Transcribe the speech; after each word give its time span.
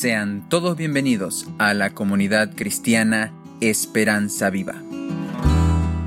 Sean 0.00 0.48
todos 0.48 0.78
bienvenidos 0.78 1.46
a 1.58 1.74
la 1.74 1.90
comunidad 1.90 2.54
cristiana 2.54 3.34
Esperanza 3.60 4.48
Viva. 4.48 4.76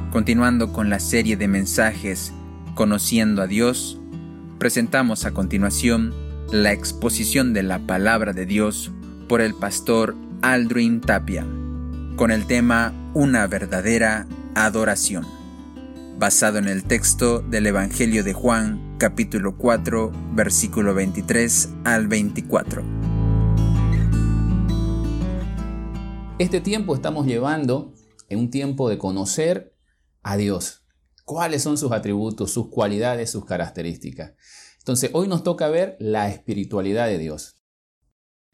Continuando 0.10 0.74
con 0.74 0.90
la 0.90 1.00
serie 1.00 1.38
de 1.38 1.48
mensajes 1.48 2.34
Conociendo 2.74 3.44
a 3.44 3.46
Dios, 3.46 4.00
presentamos 4.58 5.26
a 5.26 5.32
continuación 5.32 6.12
la 6.52 6.72
exposición 6.72 7.54
de 7.54 7.62
la 7.62 7.86
palabra 7.86 8.34
de 8.34 8.48
Dios 8.48 8.92
por 9.30 9.42
el 9.42 9.54
pastor 9.54 10.16
Aldrin 10.42 11.00
Tapia, 11.00 11.46
con 12.16 12.32
el 12.32 12.48
tema 12.48 12.94
Una 13.14 13.46
verdadera 13.46 14.26
adoración, 14.56 15.24
basado 16.18 16.58
en 16.58 16.68
el 16.68 16.84
texto 16.84 17.42
del 17.42 17.68
Evangelio 17.68 18.24
de 18.24 18.34
Juan, 18.34 18.96
capítulo 18.98 19.56
4, 19.56 20.12
versículo 20.34 20.96
23 20.96 21.70
al 21.84 22.08
24. 22.08 23.13
Este 26.44 26.60
tiempo 26.60 26.94
estamos 26.94 27.26
llevando 27.26 27.94
en 28.28 28.38
un 28.38 28.52
tiempo 28.52 28.90
de 28.90 28.98
conocer 28.98 29.78
a 30.24 30.36
Dios. 30.36 30.84
¿Cuáles 31.24 31.64
son 31.64 31.78
sus 31.78 31.94
atributos, 31.94 32.52
sus 32.52 32.68
cualidades, 32.68 33.32
sus 33.32 33.46
características? 33.46 34.34
Entonces, 34.80 35.10
hoy 35.14 35.30
nos 35.30 35.46
toca 35.46 35.70
ver 35.70 35.96
la 36.02 36.28
espiritualidad 36.28 37.08
de 37.08 37.18
Dios. 37.18 37.64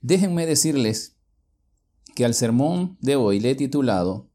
Déjenme 0.02 0.45
decirles 0.45 1.17
que 2.13 2.25
al 2.25 2.35
sermón 2.35 2.95
de 3.02 3.15
hoy 3.15 3.39
le 3.39 3.49
he 3.49 3.55
titulado 3.55 4.29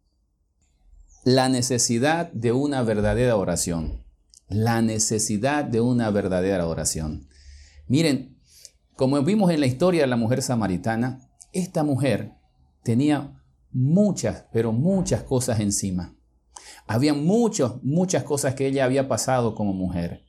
La 1.22 1.48
necesidad 1.48 2.32
de 2.32 2.50
una 2.50 2.82
verdadera 2.82 3.36
oración. 3.36 4.05
La 4.48 4.82
necesidad 4.82 5.64
de 5.64 5.80
una 5.80 6.10
verdadera 6.10 6.66
oración. 6.66 7.28
Miren, 7.86 8.36
como 8.96 9.22
vimos 9.22 9.52
en 9.52 9.61
la 9.61 9.66
historia 9.66 10.00
de 10.00 10.08
la 10.08 10.16
mujer 10.16 10.42
samaritana, 10.42 11.30
esta 11.52 11.84
mujer 11.84 12.33
tenía 12.83 13.41
muchas, 13.75 14.47
pero 14.53 14.72
muchas 14.72 15.22
cosas 15.25 15.61
encima. 15.61 16.17
Había 16.86 17.12
muchas, 17.12 17.83
muchas 17.83 18.22
cosas 18.22 18.55
que 18.55 18.67
ella 18.67 18.84
había 18.84 19.08
pasado 19.08 19.55
como 19.55 19.75
mujer. 19.75 20.25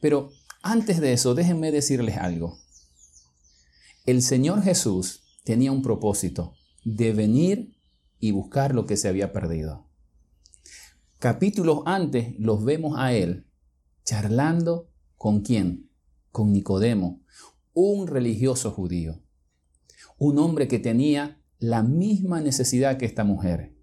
Pero 0.00 0.30
antes 0.62 1.00
de 1.00 1.12
eso, 1.12 1.34
déjenme 1.34 1.70
decirles 1.70 2.16
algo. 2.16 2.58
El 4.06 4.22
Señor 4.22 4.62
Jesús 4.62 5.22
tenía 5.44 5.70
un 5.70 5.82
propósito 5.82 6.54
de 6.84 7.12
venir 7.12 7.76
y 8.18 8.32
buscar 8.32 8.74
lo 8.74 8.86
que 8.86 8.96
se 8.96 9.08
había 9.08 9.32
perdido. 9.32 9.86
Capítulos 11.18 11.82
antes 11.84 12.34
los 12.38 12.64
vemos 12.64 12.98
a 12.98 13.12
Él 13.12 13.46
charlando 14.04 14.88
con 15.16 15.42
quién? 15.42 15.90
Con 16.30 16.52
Nicodemo, 16.52 17.20
un 17.74 18.06
religioso 18.06 18.70
judío, 18.70 19.20
un 20.16 20.38
hombre 20.38 20.68
que 20.68 20.78
tenía 20.78 21.37
la 21.58 21.82
misma 21.82 22.40
necesidad 22.40 22.96
que 22.96 23.06
esta 23.06 23.24
mujer. 23.24 23.74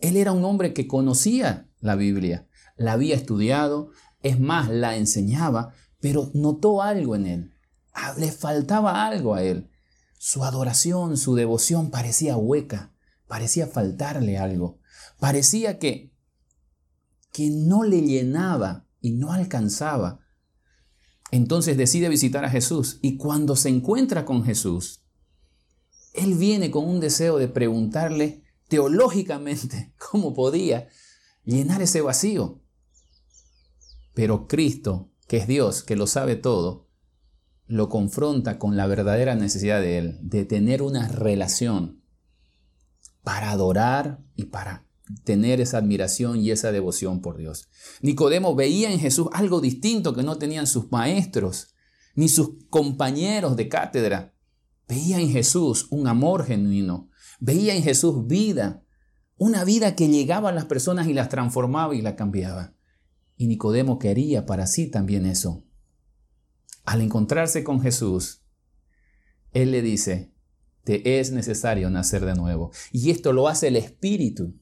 Él 0.00 0.16
era 0.16 0.32
un 0.32 0.44
hombre 0.44 0.72
que 0.72 0.86
conocía 0.86 1.68
la 1.80 1.94
Biblia, 1.94 2.48
la 2.76 2.92
había 2.92 3.14
estudiado, 3.14 3.90
es 4.22 4.40
más, 4.40 4.68
la 4.68 4.96
enseñaba, 4.96 5.72
pero 6.00 6.30
notó 6.34 6.82
algo 6.82 7.14
en 7.14 7.26
él. 7.26 7.54
Ah, 7.92 8.14
le 8.16 8.32
faltaba 8.32 9.06
algo 9.06 9.34
a 9.34 9.42
él. 9.42 9.70
Su 10.18 10.44
adoración, 10.44 11.16
su 11.16 11.34
devoción 11.34 11.90
parecía 11.90 12.36
hueca, 12.36 12.94
parecía 13.26 13.66
faltarle 13.66 14.38
algo. 14.38 14.80
Parecía 15.18 15.78
que, 15.78 16.12
que 17.32 17.50
no 17.50 17.84
le 17.84 18.02
llenaba 18.02 18.86
y 19.00 19.12
no 19.12 19.32
alcanzaba. 19.32 20.20
Entonces 21.30 21.76
decide 21.76 22.08
visitar 22.08 22.44
a 22.44 22.50
Jesús 22.50 22.98
y 23.02 23.16
cuando 23.16 23.54
se 23.54 23.68
encuentra 23.68 24.24
con 24.24 24.44
Jesús, 24.44 25.04
él 26.14 26.34
viene 26.34 26.70
con 26.70 26.84
un 26.88 27.00
deseo 27.00 27.38
de 27.38 27.48
preguntarle 27.48 28.42
teológicamente 28.68 29.92
cómo 30.10 30.34
podía 30.34 30.88
llenar 31.44 31.82
ese 31.82 32.00
vacío. 32.00 32.60
Pero 34.14 34.48
Cristo, 34.48 35.10
que 35.26 35.38
es 35.38 35.46
Dios, 35.46 35.82
que 35.82 35.96
lo 35.96 36.06
sabe 36.06 36.36
todo, 36.36 36.88
lo 37.66 37.88
confronta 37.88 38.58
con 38.58 38.76
la 38.76 38.86
verdadera 38.86 39.34
necesidad 39.34 39.80
de 39.80 39.98
Él, 39.98 40.18
de 40.22 40.44
tener 40.44 40.82
una 40.82 41.06
relación 41.08 42.02
para 43.22 43.50
adorar 43.50 44.20
y 44.36 44.46
para 44.46 44.86
tener 45.24 45.60
esa 45.60 45.78
admiración 45.78 46.40
y 46.40 46.50
esa 46.50 46.72
devoción 46.72 47.20
por 47.20 47.36
Dios. 47.36 47.68
Nicodemo 48.00 48.54
veía 48.54 48.90
en 48.90 48.98
Jesús 48.98 49.28
algo 49.32 49.60
distinto 49.60 50.14
que 50.14 50.22
no 50.22 50.38
tenían 50.38 50.66
sus 50.66 50.90
maestros 50.90 51.74
ni 52.14 52.28
sus 52.28 52.64
compañeros 52.68 53.56
de 53.56 53.68
cátedra. 53.68 54.34
Veía 54.88 55.20
en 55.20 55.30
Jesús 55.30 55.86
un 55.90 56.06
amor 56.06 56.46
genuino, 56.46 57.10
veía 57.40 57.74
en 57.74 57.82
Jesús 57.82 58.26
vida, 58.26 58.82
una 59.36 59.64
vida 59.64 59.94
que 59.94 60.08
llegaba 60.08 60.48
a 60.48 60.52
las 60.52 60.64
personas 60.64 61.06
y 61.06 61.12
las 61.12 61.28
transformaba 61.28 61.94
y 61.94 62.00
las 62.00 62.14
cambiaba. 62.14 62.74
Y 63.36 63.46
Nicodemo 63.46 63.98
quería 63.98 64.46
para 64.46 64.66
sí 64.66 64.90
también 64.90 65.26
eso. 65.26 65.64
Al 66.84 67.02
encontrarse 67.02 67.62
con 67.62 67.80
Jesús, 67.82 68.42
Él 69.52 69.70
le 69.70 69.82
dice, 69.82 70.32
te 70.84 71.20
es 71.20 71.32
necesario 71.32 71.90
nacer 71.90 72.24
de 72.24 72.34
nuevo. 72.34 72.72
Y 72.90 73.10
esto 73.10 73.34
lo 73.34 73.46
hace 73.46 73.68
el 73.68 73.76
Espíritu. 73.76 74.58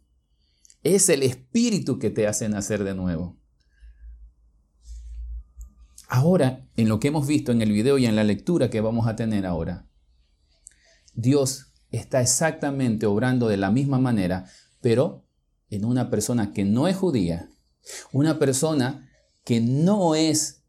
Es 0.82 1.08
el 1.08 1.22
Espíritu 1.22 2.00
que 2.00 2.10
te 2.10 2.26
hace 2.26 2.48
nacer 2.48 2.82
de 2.82 2.97
nuevo. 2.97 3.38
Ahora, 6.08 6.69
en 6.76 6.88
lo 6.88 6.98
que 6.98 7.08
hemos 7.08 7.26
visto 7.26 7.53
en 7.53 7.62
el 7.62 7.72
video 7.72 7.97
y 7.97 8.06
en 8.06 8.16
la 8.16 8.25
lectura 8.25 8.70
que 8.70 8.81
vamos 8.81 9.06
a 9.06 9.16
tener 9.16 9.47
ahora, 9.47 9.86
Dios 11.16 11.72
está 11.91 12.21
exactamente 12.21 13.06
obrando 13.06 13.49
de 13.49 13.56
la 13.56 13.71
misma 13.71 13.99
manera, 13.99 14.47
pero 14.81 15.25
en 15.71 15.84
una 15.84 16.10
persona 16.10 16.53
que 16.53 16.65
no 16.65 16.87
es 16.87 16.97
judía, 16.97 17.50
una 18.12 18.38
persona 18.38 19.10
que 19.44 19.60
no 19.60 20.15
es, 20.15 20.62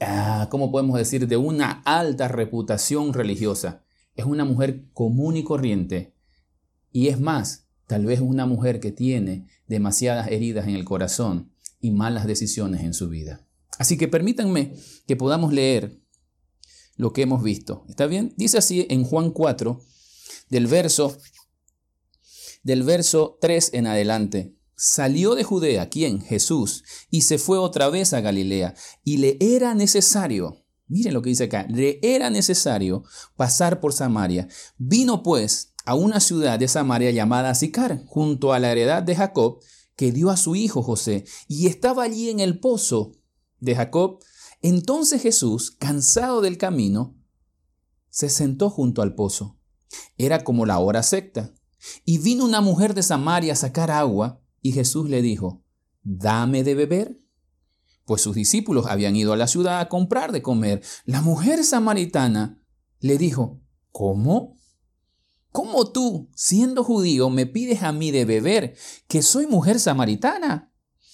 ah, 0.00 0.48
¿cómo 0.50 0.72
podemos 0.72 0.96
decir?, 0.96 1.28
de 1.28 1.36
una 1.36 1.82
alta 1.84 2.26
reputación 2.28 3.12
religiosa. 3.12 3.84
Es 4.14 4.24
una 4.24 4.44
mujer 4.44 4.86
común 4.92 5.36
y 5.36 5.44
corriente. 5.44 6.14
Y 6.90 7.08
es 7.08 7.20
más, 7.20 7.68
tal 7.86 8.06
vez 8.06 8.20
una 8.20 8.46
mujer 8.46 8.80
que 8.80 8.92
tiene 8.92 9.46
demasiadas 9.66 10.28
heridas 10.28 10.66
en 10.66 10.74
el 10.74 10.84
corazón 10.84 11.52
y 11.80 11.90
malas 11.90 12.26
decisiones 12.26 12.82
en 12.82 12.94
su 12.94 13.08
vida. 13.08 13.46
Así 13.78 13.96
que 13.96 14.08
permítanme 14.08 14.74
que 15.06 15.16
podamos 15.16 15.52
leer 15.52 15.99
lo 17.00 17.14
que 17.14 17.22
hemos 17.22 17.42
visto. 17.42 17.84
¿Está 17.88 18.06
bien? 18.06 18.34
Dice 18.36 18.58
así 18.58 18.86
en 18.90 19.04
Juan 19.04 19.30
4, 19.30 19.80
del 20.50 20.66
verso, 20.66 21.16
del 22.62 22.82
verso 22.82 23.38
3 23.40 23.70
en 23.72 23.86
adelante. 23.86 24.54
Salió 24.76 25.34
de 25.34 25.42
Judea, 25.42 25.88
¿quién? 25.88 26.20
Jesús, 26.20 26.84
y 27.10 27.22
se 27.22 27.38
fue 27.38 27.56
otra 27.56 27.88
vez 27.88 28.12
a 28.12 28.20
Galilea, 28.20 28.74
y 29.02 29.16
le 29.16 29.38
era 29.40 29.74
necesario, 29.74 30.62
miren 30.88 31.14
lo 31.14 31.22
que 31.22 31.30
dice 31.30 31.44
acá, 31.44 31.66
le 31.70 32.00
era 32.02 32.28
necesario 32.28 33.02
pasar 33.34 33.80
por 33.80 33.94
Samaria. 33.94 34.48
Vino 34.76 35.22
pues 35.22 35.72
a 35.86 35.94
una 35.94 36.20
ciudad 36.20 36.58
de 36.58 36.68
Samaria 36.68 37.10
llamada 37.12 37.54
Sicar, 37.54 38.04
junto 38.06 38.52
a 38.52 38.58
la 38.58 38.72
heredad 38.72 39.02
de 39.02 39.16
Jacob, 39.16 39.60
que 39.96 40.12
dio 40.12 40.28
a 40.28 40.36
su 40.36 40.54
hijo 40.54 40.82
José, 40.82 41.24
y 41.48 41.66
estaba 41.66 42.02
allí 42.02 42.28
en 42.28 42.40
el 42.40 42.60
pozo 42.60 43.12
de 43.58 43.74
Jacob 43.74 44.20
entonces 44.62 45.22
Jesús, 45.22 45.70
cansado 45.70 46.40
del 46.40 46.58
camino, 46.58 47.16
se 48.10 48.28
sentó 48.28 48.68
junto 48.70 49.02
al 49.02 49.14
pozo. 49.14 49.58
Era 50.18 50.44
como 50.44 50.66
la 50.66 50.78
hora 50.78 51.02
secta. 51.02 51.54
Y 52.04 52.18
vino 52.18 52.44
una 52.44 52.60
mujer 52.60 52.94
de 52.94 53.02
Samaria 53.02 53.54
a 53.54 53.56
sacar 53.56 53.90
agua, 53.90 54.42
y 54.60 54.72
Jesús 54.72 55.08
le 55.08 55.22
dijo, 55.22 55.64
Dame 56.02 56.62
de 56.62 56.74
beber. 56.74 57.18
Pues 58.04 58.22
sus 58.22 58.34
discípulos 58.34 58.86
habían 58.86 59.16
ido 59.16 59.32
a 59.32 59.36
la 59.36 59.46
ciudad 59.46 59.80
a 59.80 59.88
comprar 59.88 60.32
de 60.32 60.42
comer. 60.42 60.82
La 61.04 61.22
mujer 61.22 61.64
samaritana 61.64 62.60
le 62.98 63.16
dijo, 63.16 63.62
¿Cómo? 63.92 64.58
¿Cómo 65.52 65.90
tú, 65.90 66.30
siendo 66.34 66.84
judío, 66.84 67.30
me 67.30 67.46
pides 67.46 67.82
a 67.82 67.92
mí 67.92 68.10
de 68.10 68.24
beber, 68.24 68.76
que 69.08 69.22
soy 69.22 69.46
mujer 69.46 69.80
samaritana? 69.80 70.69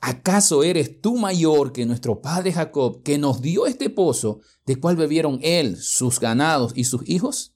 ¿Acaso 0.00 0.62
eres 0.62 1.00
tú 1.00 1.16
mayor 1.16 1.72
que 1.72 1.86
nuestro 1.86 2.20
padre 2.20 2.52
Jacob, 2.52 3.02
que 3.02 3.18
nos 3.18 3.40
dio 3.40 3.66
este 3.66 3.90
pozo, 3.90 4.40
de 4.66 4.76
cual 4.76 4.96
bebieron 4.96 5.38
él, 5.42 5.76
sus 5.76 6.20
ganados 6.20 6.72
y 6.74 6.84
sus 6.84 7.08
hijos? 7.08 7.54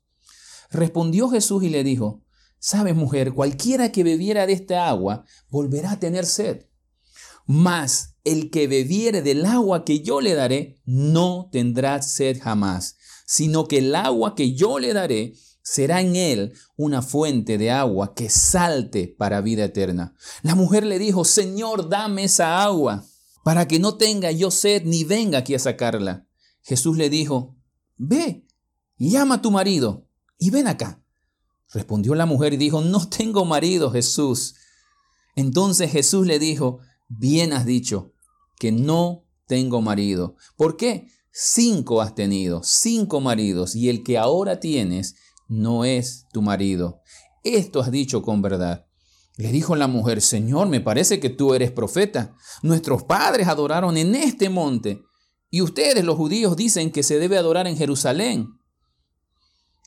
Respondió 0.71 1.29
Jesús 1.29 1.63
y 1.63 1.69
le 1.69 1.85
dijo, 1.85 2.25
Sabes, 2.61 2.97
mujer, 2.97 3.33
cualquiera 3.33 3.93
que 3.93 4.03
bebiera 4.03 4.47
de 4.47 4.53
esta 4.53 4.89
agua 4.89 5.25
volverá 5.49 5.93
a 5.93 6.01
tener 6.01 6.27
sed. 6.27 6.67
Mas 7.47 8.17
el 8.25 8.51
que 8.51 8.67
bebiere 8.67 9.23
del 9.23 9.47
agua 9.47 9.85
que 9.85 10.01
yo 10.01 10.21
le 10.21 10.35
daré 10.35 10.81
no 10.85 11.49
tendrá 11.53 12.03
sed 12.03 12.39
jamás, 12.43 12.97
sino 13.27 13.69
que 13.69 13.79
el 13.79 13.95
agua 13.95 14.35
que 14.35 14.55
yo 14.55 14.79
le 14.79 14.93
daré 14.93 15.35
será 15.71 16.01
en 16.01 16.17
él 16.17 16.55
una 16.77 17.03
fuente 17.03 17.59
de 17.59 17.71
agua 17.71 18.15
que 18.15 18.31
salte 18.31 19.07
para 19.07 19.43
vida 19.43 19.65
eterna. 19.65 20.15
La 20.43 20.55
mujer 20.55 20.87
le 20.87 20.99
dijo, 20.99 21.27
Señor, 21.27 21.91
dame 21.91 22.25
esa 22.25 22.63
agua 22.63 23.05
para 23.45 23.69
que 23.69 23.79
no 23.79 23.99
tenga 23.99 24.31
yo 24.31 24.51
sed 24.51 24.85
ni 24.87 25.05
venga 25.05 25.41
aquí 25.41 25.55
a 25.55 25.59
sacarla. 25.59 26.27
Jesús 26.63 26.97
le 26.97 27.11
dijo, 27.11 27.55
Ve, 27.99 28.47
llama 28.97 29.37
a 29.37 29.43
tu 29.43 29.51
marido 29.51 30.09
y 30.39 30.49
ven 30.49 30.69
acá. 30.69 31.03
Respondió 31.71 32.15
la 32.15 32.25
mujer 32.25 32.55
y 32.55 32.57
dijo, 32.57 32.81
No 32.81 33.07
tengo 33.07 33.45
marido, 33.45 33.91
Jesús. 33.91 34.55
Entonces 35.37 35.93
Jesús 35.93 36.27
le 36.27 36.39
dijo, 36.39 36.79
Bien 37.09 37.53
has 37.53 37.67
dicho 37.67 38.15
que 38.59 38.73
no 38.73 39.27
tengo 39.47 39.83
marido. 39.83 40.37
¿Por 40.57 40.79
qué? 40.79 41.09
Cinco 41.31 42.01
has 42.01 42.15
tenido, 42.15 42.63
cinco 42.65 43.21
maridos, 43.21 43.77
y 43.77 43.91
el 43.91 44.03
que 44.03 44.17
ahora 44.17 44.61
tienes 44.61 45.15
no 45.49 45.85
es 45.85 46.27
tu 46.33 46.43
marido. 46.43 47.01
Esto 47.43 47.81
has 47.81 47.91
dicho 47.91 48.23
con 48.23 48.43
verdad. 48.43 48.87
Le 49.37 49.53
dijo 49.53 49.77
la 49.77 49.87
mujer, 49.87 50.21
Señor, 50.21 50.69
me 50.69 50.81
parece 50.81 51.21
que 51.21 51.31
tú 51.31 51.55
eres 51.55 51.71
profeta. 51.71 52.37
Nuestros 52.63 53.05
padres 53.05 53.49
adoraron 53.49 53.97
en 53.97 54.15
este 54.15 54.49
monte, 54.49 55.03
y 55.51 55.63
ustedes 55.63 56.05
los 56.05 56.17
judíos 56.17 56.57
dicen 56.57 56.91
que 56.91 57.03
se 57.03 57.19
debe 57.19 57.39
adorar 57.39 57.67
en 57.67 57.77
Jerusalén. 57.77 58.49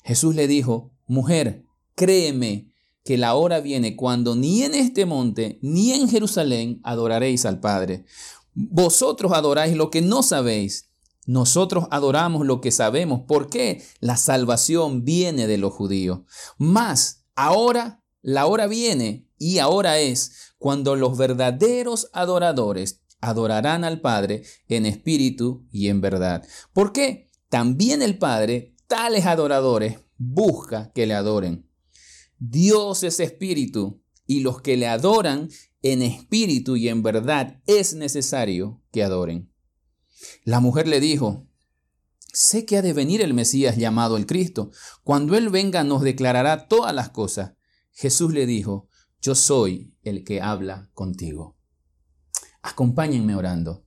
Jesús 0.03 0.35
le 0.35 0.47
dijo, 0.47 0.91
Mujer, 1.05 1.65
créeme 1.95 2.71
que 3.03 3.17
la 3.17 3.35
hora 3.35 3.59
viene 3.59 3.95
cuando 3.95 4.35
ni 4.35 4.63
en 4.63 4.73
este 4.73 5.05
monte 5.05 5.59
ni 5.61 5.91
en 5.91 6.07
Jerusalén 6.07 6.79
adoraréis 6.83 7.45
al 7.45 7.59
Padre. 7.59 8.05
Vosotros 8.53 9.31
adoráis 9.33 9.75
lo 9.75 9.89
que 9.89 10.01
no 10.01 10.23
sabéis. 10.23 10.90
Nosotros 11.31 11.85
adoramos 11.91 12.45
lo 12.45 12.59
que 12.59 12.71
sabemos. 12.71 13.21
¿Por 13.25 13.49
qué? 13.49 13.81
La 14.01 14.17
salvación 14.17 15.05
viene 15.05 15.47
de 15.47 15.57
los 15.57 15.71
judíos. 15.71 16.23
Mas 16.57 17.23
ahora, 17.35 18.03
la 18.21 18.47
hora 18.47 18.67
viene 18.67 19.29
y 19.37 19.59
ahora 19.59 19.99
es 19.99 20.33
cuando 20.57 20.97
los 20.97 21.17
verdaderos 21.17 22.09
adoradores 22.11 23.03
adorarán 23.21 23.85
al 23.85 24.01
Padre 24.01 24.43
en 24.67 24.85
espíritu 24.85 25.65
y 25.71 25.87
en 25.87 26.01
verdad. 26.01 26.45
¿Por 26.73 26.91
qué? 26.91 27.29
También 27.47 28.01
el 28.01 28.17
Padre, 28.17 28.75
tales 28.87 29.25
adoradores, 29.25 29.99
busca 30.17 30.91
que 30.91 31.07
le 31.07 31.13
adoren. 31.13 31.65
Dios 32.39 33.03
es 33.03 33.21
espíritu 33.21 34.03
y 34.27 34.41
los 34.41 34.61
que 34.61 34.75
le 34.75 34.89
adoran 34.89 35.47
en 35.81 36.01
espíritu 36.01 36.75
y 36.75 36.89
en 36.89 37.03
verdad 37.03 37.61
es 37.67 37.93
necesario 37.93 38.81
que 38.91 39.01
adoren. 39.01 39.50
La 40.43 40.59
mujer 40.59 40.87
le 40.87 40.99
dijo, 40.99 41.47
sé 42.33 42.65
que 42.65 42.77
ha 42.77 42.81
de 42.81 42.93
venir 42.93 43.21
el 43.21 43.33
Mesías 43.33 43.77
llamado 43.77 44.17
el 44.17 44.25
Cristo. 44.25 44.71
Cuando 45.03 45.35
Él 45.35 45.49
venga 45.49 45.83
nos 45.83 46.01
declarará 46.01 46.67
todas 46.67 46.93
las 46.93 47.09
cosas. 47.09 47.53
Jesús 47.91 48.33
le 48.33 48.45
dijo, 48.45 48.89
yo 49.21 49.35
soy 49.35 49.95
el 50.03 50.23
que 50.23 50.41
habla 50.41 50.89
contigo. 50.93 51.57
Acompáñenme 52.61 53.35
orando. 53.35 53.85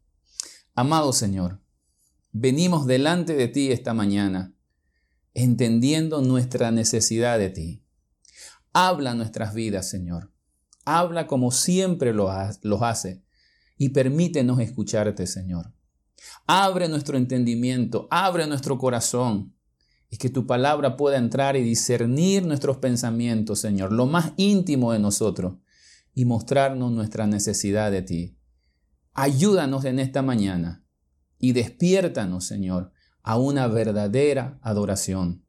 Amado 0.75 1.13
Señor, 1.13 1.63
venimos 2.33 2.87
delante 2.87 3.35
de 3.35 3.49
ti 3.49 3.71
esta 3.71 3.95
mañana, 3.95 4.55
entendiendo 5.35 6.21
nuestra 6.21 6.71
necesidad 6.71 7.39
de 7.39 7.51
ti. 7.51 7.85
Habla 8.73 9.15
nuestras 9.15 9.55
vidas, 9.55 9.89
Señor. 9.89 10.33
Habla 10.85 11.27
como 11.27 11.51
siempre 11.51 12.13
lo, 12.13 12.31
hace 12.31 13.25
y 13.79 13.91
permítenos 13.91 14.61
escucharte, 14.61 15.27
Señor. 15.27 15.74
Abre 16.47 16.89
nuestro 16.89 17.17
entendimiento, 17.17 18.09
abre 18.11 18.47
nuestro 18.47 18.79
corazón 18.79 19.55
y 20.11 20.17
que 20.17 20.31
tu 20.31 20.47
palabra 20.47 20.97
pueda 20.97 21.17
entrar 21.17 21.57
y 21.57 21.63
discernir 21.63 22.47
nuestros 22.47 22.77
pensamientos, 22.77 23.61
Señor, 23.61 23.93
lo 23.93 24.07
más 24.07 24.33
íntimo 24.37 24.93
de 24.93 24.99
nosotros 24.99 25.57
y 26.15 26.25
mostrarnos 26.25 26.93
nuestra 26.93 27.27
necesidad 27.27 27.91
de 27.91 28.03
ti. 28.03 28.39
Ayúdanos 29.13 29.85
en 29.85 29.99
esta 29.99 30.23
mañana 30.23 30.85
y 31.39 31.53
despiértanos, 31.53 32.47
Señor, 32.47 32.93
a 33.23 33.39
una 33.39 33.67
verdadera 33.67 34.59
adoración. 34.63 35.45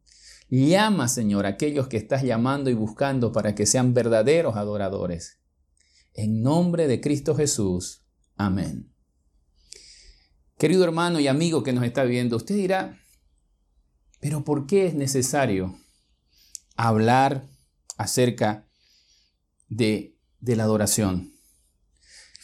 Llama, 0.50 1.08
Señor, 1.08 1.46
a 1.46 1.50
aquellos 1.50 1.88
que 1.88 1.98
estás 1.98 2.24
llamando 2.24 2.70
y 2.70 2.74
buscando 2.74 3.32
para 3.32 3.56
que 3.56 3.66
sean 3.66 3.94
verdaderos 3.94 4.56
adoradores. 4.56 5.40
En 6.14 6.42
nombre 6.42 6.88
de 6.88 7.02
Cristo 7.02 7.36
Jesús. 7.36 8.06
Amén. 8.38 8.95
Querido 10.58 10.86
hermano 10.86 11.20
y 11.20 11.28
amigo 11.28 11.64
que 11.64 11.74
nos 11.74 11.84
está 11.84 12.06
viendo, 12.06 12.38
usted 12.38 12.56
dirá, 12.56 12.98
pero 14.22 14.46
¿por 14.46 14.68
qué 14.68 14.88
es 14.88 14.94
necesario 14.94 15.78
hablar 16.78 17.46
acerca 17.98 18.66
de, 19.68 20.18
de 20.40 20.56
la 20.56 20.64
adoración? 20.64 21.34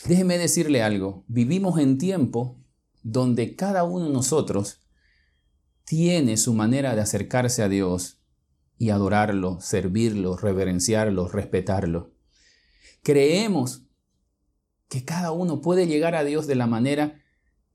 Déjeme 0.05 0.37
decirle 0.37 0.83
algo, 0.83 1.23
vivimos 1.27 1.79
en 1.79 1.97
tiempo 1.97 2.59
donde 3.01 3.55
cada 3.55 3.85
uno 3.85 4.07
de 4.07 4.13
nosotros 4.13 4.81
tiene 5.85 6.35
su 6.35 6.53
manera 6.53 6.95
de 6.95 7.01
acercarse 7.01 7.63
a 7.63 7.69
Dios 7.69 8.19
y 8.77 8.89
adorarlo, 8.89 9.61
servirlo, 9.61 10.35
reverenciarlo, 10.35 11.29
respetarlo. 11.29 12.13
Creemos 13.03 13.83
que 14.89 15.05
cada 15.05 15.31
uno 15.31 15.61
puede 15.61 15.87
llegar 15.87 16.15
a 16.15 16.25
Dios 16.25 16.45
de 16.45 16.55
la 16.55 16.67
manera 16.67 17.20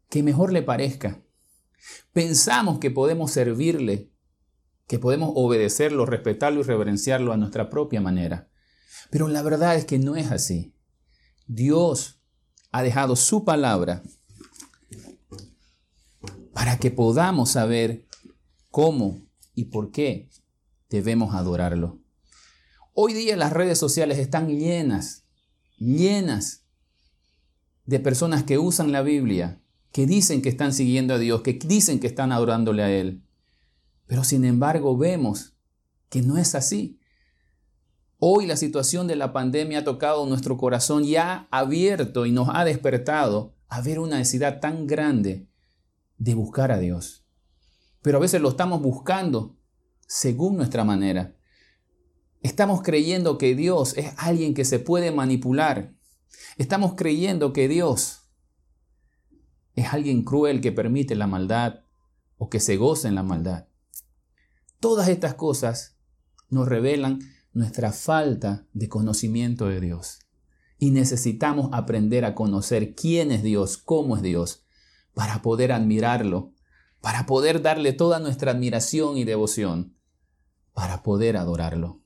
que 0.09 0.23
mejor 0.23 0.53
le 0.53 0.63
parezca. 0.63 1.23
Pensamos 2.13 2.79
que 2.79 2.91
podemos 2.91 3.31
servirle, 3.31 4.13
que 4.87 4.99
podemos 4.99 5.33
obedecerlo, 5.35 6.07
respetarlo 6.07 6.61
y 6.61 6.65
reverenciarlo 6.65 7.33
a 7.33 7.37
nuestra 7.37 7.71
propia 7.71 8.01
manera. 8.01 8.49
Pero 9.11 9.29
la 9.29 9.43
verdad 9.43 9.77
es 9.77 9.85
que 9.85 9.99
no 9.99 10.17
es 10.17 10.31
así. 10.31 10.75
Dios 11.47 12.21
ha 12.73 12.83
dejado 12.83 13.17
su 13.17 13.45
palabra 13.45 14.03
para 16.53 16.79
que 16.79 16.91
podamos 16.91 17.51
saber 17.51 18.07
cómo 18.71 19.23
y 19.55 19.67
por 19.67 19.91
qué 19.91 20.31
debemos 20.89 21.35
adorarlo. 21.35 22.01
Hoy 22.95 23.13
día 23.13 23.37
las 23.37 23.53
redes 23.53 23.79
sociales 23.79 24.19
están 24.19 24.49
llenas, 24.49 25.27
llenas 25.77 26.65
de 27.85 28.01
personas 28.01 28.43
que 28.45 28.59
usan 28.59 28.91
la 28.93 29.03
Biblia, 29.03 29.63
que 29.93 30.07
dicen 30.07 30.43
que 30.43 30.49
están 30.49 30.73
siguiendo 30.73 31.15
a 31.15 31.19
Dios, 31.19 31.43
que 31.43 31.55
dicen 31.55 32.01
que 32.01 32.07
están 32.07 32.33
adorándole 32.33 32.83
a 32.83 32.91
Él. 32.91 33.23
Pero 34.07 34.25
sin 34.25 34.45
embargo 34.45 34.97
vemos 34.97 35.55
que 36.09 36.23
no 36.23 36.39
es 36.39 36.55
así. 36.55 36.99
Hoy 38.19 38.47
la 38.47 38.57
situación 38.57 39.07
de 39.07 39.17
la 39.17 39.33
pandemia 39.33 39.81
ha 39.81 39.85
tocado 39.85 40.27
nuestro 40.27 40.57
corazón 40.57 41.05
y 41.05 41.17
ha 41.17 41.49
abierto 41.51 42.27
y 42.27 42.33
nos 42.33 42.49
ha 42.53 42.65
despertado 42.65 43.55
a 43.69 43.81
ver 43.81 43.99
una 43.99 44.19
necesidad 44.19 44.61
tan 44.61 44.87
grande 44.87 45.49
de 46.19 46.35
buscar 46.35 46.73
a 46.73 46.79
Dios 46.79 47.27
pero 48.07 48.19
a 48.19 48.21
veces 48.21 48.41
lo 48.41 48.51
estamos 48.51 48.81
buscando 48.83 49.57
según 50.07 50.57
nuestra 50.57 50.85
manera. 50.85 51.35
Estamos 52.41 52.83
creyendo 52.83 53.37
que 53.37 53.57
Dios 53.57 53.99
es 53.99 54.13
alguien 54.17 54.55
que 54.55 54.65
se 54.65 54.79
puede 54.79 55.11
manipular. 55.11 55.93
Estamos 56.57 56.95
creyendo 56.95 57.53
que 57.53 57.67
Dios 57.67 58.26
es 59.77 59.93
alguien 59.93 60.25
cruel 60.25 60.61
que 60.61 60.73
permite 60.73 61.15
la 61.15 61.29
maldad 61.29 61.85
o 62.37 62.51
que 62.51 62.59
se 62.59 62.77
goza 62.77 63.07
en 63.07 63.15
la 63.15 63.23
maldad. 63.23 63.69
Todas 64.81 65.09
estas 65.09 65.35
cosas 65.35 65.97
nos 66.51 66.69
revelan 66.69 67.21
nuestra 67.53 67.93
falta 67.93 68.67
de 68.73 68.89
conocimiento 68.89 69.67
de 69.67 69.81
Dios. 69.81 70.19
Y 70.79 70.91
necesitamos 70.91 71.71
aprender 71.73 72.25
a 72.25 72.35
conocer 72.35 72.95
quién 72.95 73.31
es 73.31 73.43
Dios, 73.43 73.79
cómo 73.79 74.17
es 74.17 74.23
Dios, 74.23 74.67
para 75.15 75.41
poder 75.41 75.73
admirarlo 75.73 76.53
para 77.07 77.25
poder 77.25 77.63
darle 77.63 77.93
toda 77.93 78.19
nuestra 78.19 78.51
admiración 78.51 79.17
y 79.17 79.23
devoción, 79.23 79.97
para 80.73 81.05
poder 81.05 81.37
adorarlo. 81.37 82.03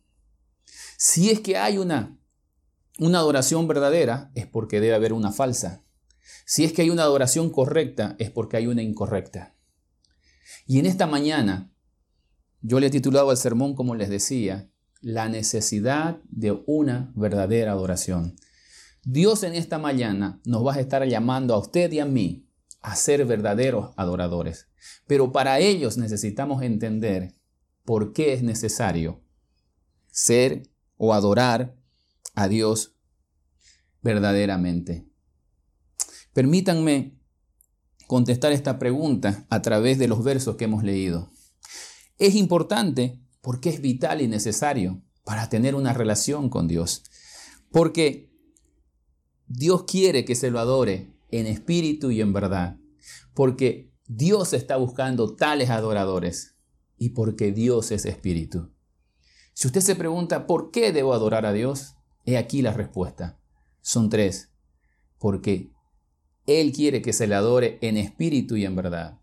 Si 0.99 1.31
es 1.31 1.41
que 1.41 1.57
hay 1.57 1.79
una, 1.79 2.19
una 2.99 3.21
adoración 3.21 3.67
verdadera, 3.67 4.31
es 4.35 4.47
porque 4.47 4.79
debe 4.79 4.95
haber 4.95 5.15
una 5.15 5.33
falsa. 5.33 5.83
Si 6.45 6.65
es 6.65 6.73
que 6.73 6.83
hay 6.83 6.91
una 6.91 7.03
adoración 7.03 7.51
correcta, 7.51 8.17
es 8.19 8.31
porque 8.31 8.57
hay 8.57 8.67
una 8.67 8.83
incorrecta. 8.83 9.55
Y 10.67 10.79
en 10.79 10.87
esta 10.87 11.07
mañana, 11.07 11.73
yo 12.61 12.81
le 12.81 12.89
he 12.89 12.91
titulado 12.91 13.31
al 13.31 13.37
sermón, 13.37 13.75
como 13.75 13.95
les 13.95 14.09
decía, 14.09 14.71
la 15.01 15.29
necesidad 15.29 16.19
de 16.29 16.63
una 16.67 17.13
verdadera 17.15 17.73
adoración. 17.73 18.37
Dios 19.03 19.43
en 19.45 19.55
esta 19.55 19.79
mañana 19.79 20.41
nos 20.45 20.67
va 20.67 20.75
a 20.75 20.81
estar 20.81 21.07
llamando 21.07 21.55
a 21.55 21.59
usted 21.59 21.91
y 21.93 22.01
a 22.01 22.05
mí 22.05 22.47
a 22.83 22.97
ser 22.97 23.25
verdaderos 23.25 23.93
adoradores. 23.97 24.69
Pero 25.07 25.33
para 25.33 25.59
ellos 25.59 25.97
necesitamos 25.97 26.63
entender 26.63 27.35
por 27.85 28.13
qué 28.13 28.35
es 28.35 28.43
necesario 28.43 29.23
ser 30.11 30.65
o 30.97 31.15
adorar 31.15 31.75
a 32.35 32.49
Dios 32.49 32.95
verdaderamente? 34.03 35.10
Permítanme 36.33 37.19
contestar 38.07 38.53
esta 38.53 38.79
pregunta 38.79 39.47
a 39.51 39.63
través 39.63 39.99
de 39.99 40.09
los 40.09 40.23
versos 40.25 40.57
que 40.57 40.65
hemos 40.65 40.85
leído. 40.85 41.31
Es 42.19 42.35
importante 42.35 43.21
porque 43.41 43.71
es 43.71 43.81
vital 43.81 44.21
y 44.21 44.29
necesario 44.29 45.03
para 45.25 45.49
tener 45.49 45.75
una 45.75 45.93
relación 45.93 46.49
con 46.49 46.69
Dios. 46.69 47.05
Porque 47.71 48.31
Dios 49.47 49.85
quiere 49.85 50.25
que 50.25 50.35
se 50.35 50.51
lo 50.51 50.61
adore 50.61 51.13
en 51.31 51.47
espíritu 51.47 52.11
y 52.11 52.21
en 52.21 52.33
verdad. 52.33 52.79
Porque 53.35 53.93
Dios 54.07 54.53
está 54.53 54.77
buscando 54.77 55.35
tales 55.35 55.71
adoradores 55.71 56.57
y 56.99 57.11
porque 57.11 57.53
Dios 57.53 57.91
es 57.91 58.07
espíritu. 58.07 58.73
Si 59.55 59.67
usted 59.67 59.81
se 59.81 59.97
pregunta, 59.97 60.47
¿por 60.47 60.71
qué 60.71 60.93
debo 60.93 61.15
adorar 61.15 61.47
a 61.47 61.53
Dios? 61.53 61.95
He 62.25 62.37
aquí 62.37 62.63
la 62.63 62.73
respuesta. 62.73 63.41
Son 63.81 64.11
tres. 64.11 64.51
Porque 65.19 65.73
Él 66.47 66.73
quiere 66.73 67.03
que 67.03 67.13
se 67.13 67.27
le 67.27 67.35
adore 67.35 67.79
en 67.83 67.97
espíritu 67.97 68.57
y 68.57 68.65
en 68.65 68.77
verdad. 68.77 69.21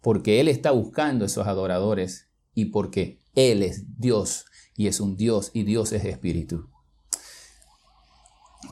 Porque 0.00 0.40
Él 0.40 0.48
está 0.48 0.70
buscando 0.70 1.24
esos 1.24 1.46
adoradores 1.46 2.28
y 2.54 2.66
porque 2.66 3.20
Él 3.34 3.62
es 3.62 3.98
Dios 3.98 4.46
y 4.76 4.86
es 4.86 5.00
un 5.00 5.16
Dios 5.16 5.50
y 5.52 5.64
Dios 5.64 5.92
es 5.92 6.04
espíritu. 6.04 6.68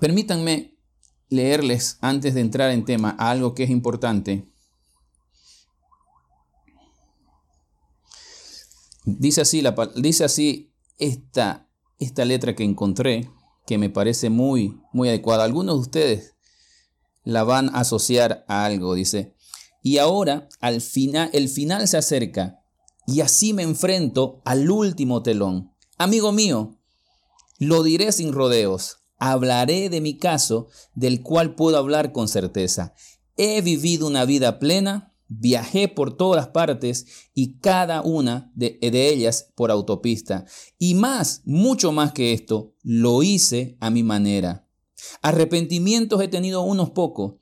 Permítanme 0.00 0.78
leerles 1.28 1.98
antes 2.00 2.34
de 2.34 2.40
entrar 2.40 2.70
en 2.70 2.84
tema 2.84 3.10
algo 3.10 3.54
que 3.54 3.64
es 3.64 3.70
importante. 3.70 4.48
Dice 9.04 9.40
así, 9.40 9.62
la, 9.62 9.74
dice 9.96 10.24
así 10.24 10.72
esta, 10.98 11.68
esta 11.98 12.24
letra 12.24 12.54
que 12.54 12.64
encontré, 12.64 13.30
que 13.66 13.78
me 13.78 13.90
parece 13.90 14.30
muy, 14.30 14.80
muy 14.92 15.08
adecuada. 15.08 15.44
Algunos 15.44 15.76
de 15.76 15.80
ustedes 15.80 16.37
la 17.28 17.44
van 17.44 17.68
a 17.74 17.80
asociar 17.80 18.46
a 18.48 18.64
algo, 18.64 18.94
dice. 18.94 19.34
Y 19.82 19.98
ahora 19.98 20.48
al 20.60 20.80
final, 20.80 21.28
el 21.34 21.50
final 21.50 21.86
se 21.86 21.98
acerca 21.98 22.62
y 23.06 23.20
así 23.20 23.52
me 23.52 23.64
enfrento 23.64 24.40
al 24.46 24.70
último 24.70 25.22
telón. 25.22 25.70
Amigo 25.98 26.32
mío, 26.32 26.78
lo 27.58 27.82
diré 27.82 28.12
sin 28.12 28.32
rodeos, 28.32 29.00
hablaré 29.18 29.90
de 29.90 30.00
mi 30.00 30.16
caso 30.16 30.68
del 30.94 31.22
cual 31.22 31.54
puedo 31.54 31.76
hablar 31.76 32.12
con 32.12 32.28
certeza. 32.28 32.94
He 33.36 33.60
vivido 33.60 34.06
una 34.06 34.24
vida 34.24 34.58
plena, 34.58 35.14
viajé 35.26 35.88
por 35.88 36.16
todas 36.16 36.48
partes 36.48 37.28
y 37.34 37.58
cada 37.58 38.00
una 38.00 38.50
de, 38.54 38.78
de, 38.80 39.10
ellas 39.10 39.52
por 39.54 39.70
autopista. 39.70 40.46
Y 40.78 40.94
más, 40.94 41.42
mucho 41.44 41.92
más 41.92 42.12
que 42.12 42.32
esto, 42.32 42.74
lo 42.82 43.22
hice 43.22 43.76
a 43.80 43.90
mi 43.90 44.02
manera. 44.02 44.67
Arrepentimientos 45.22 46.22
he 46.22 46.28
tenido 46.28 46.62
unos 46.62 46.90
pocos, 46.90 47.34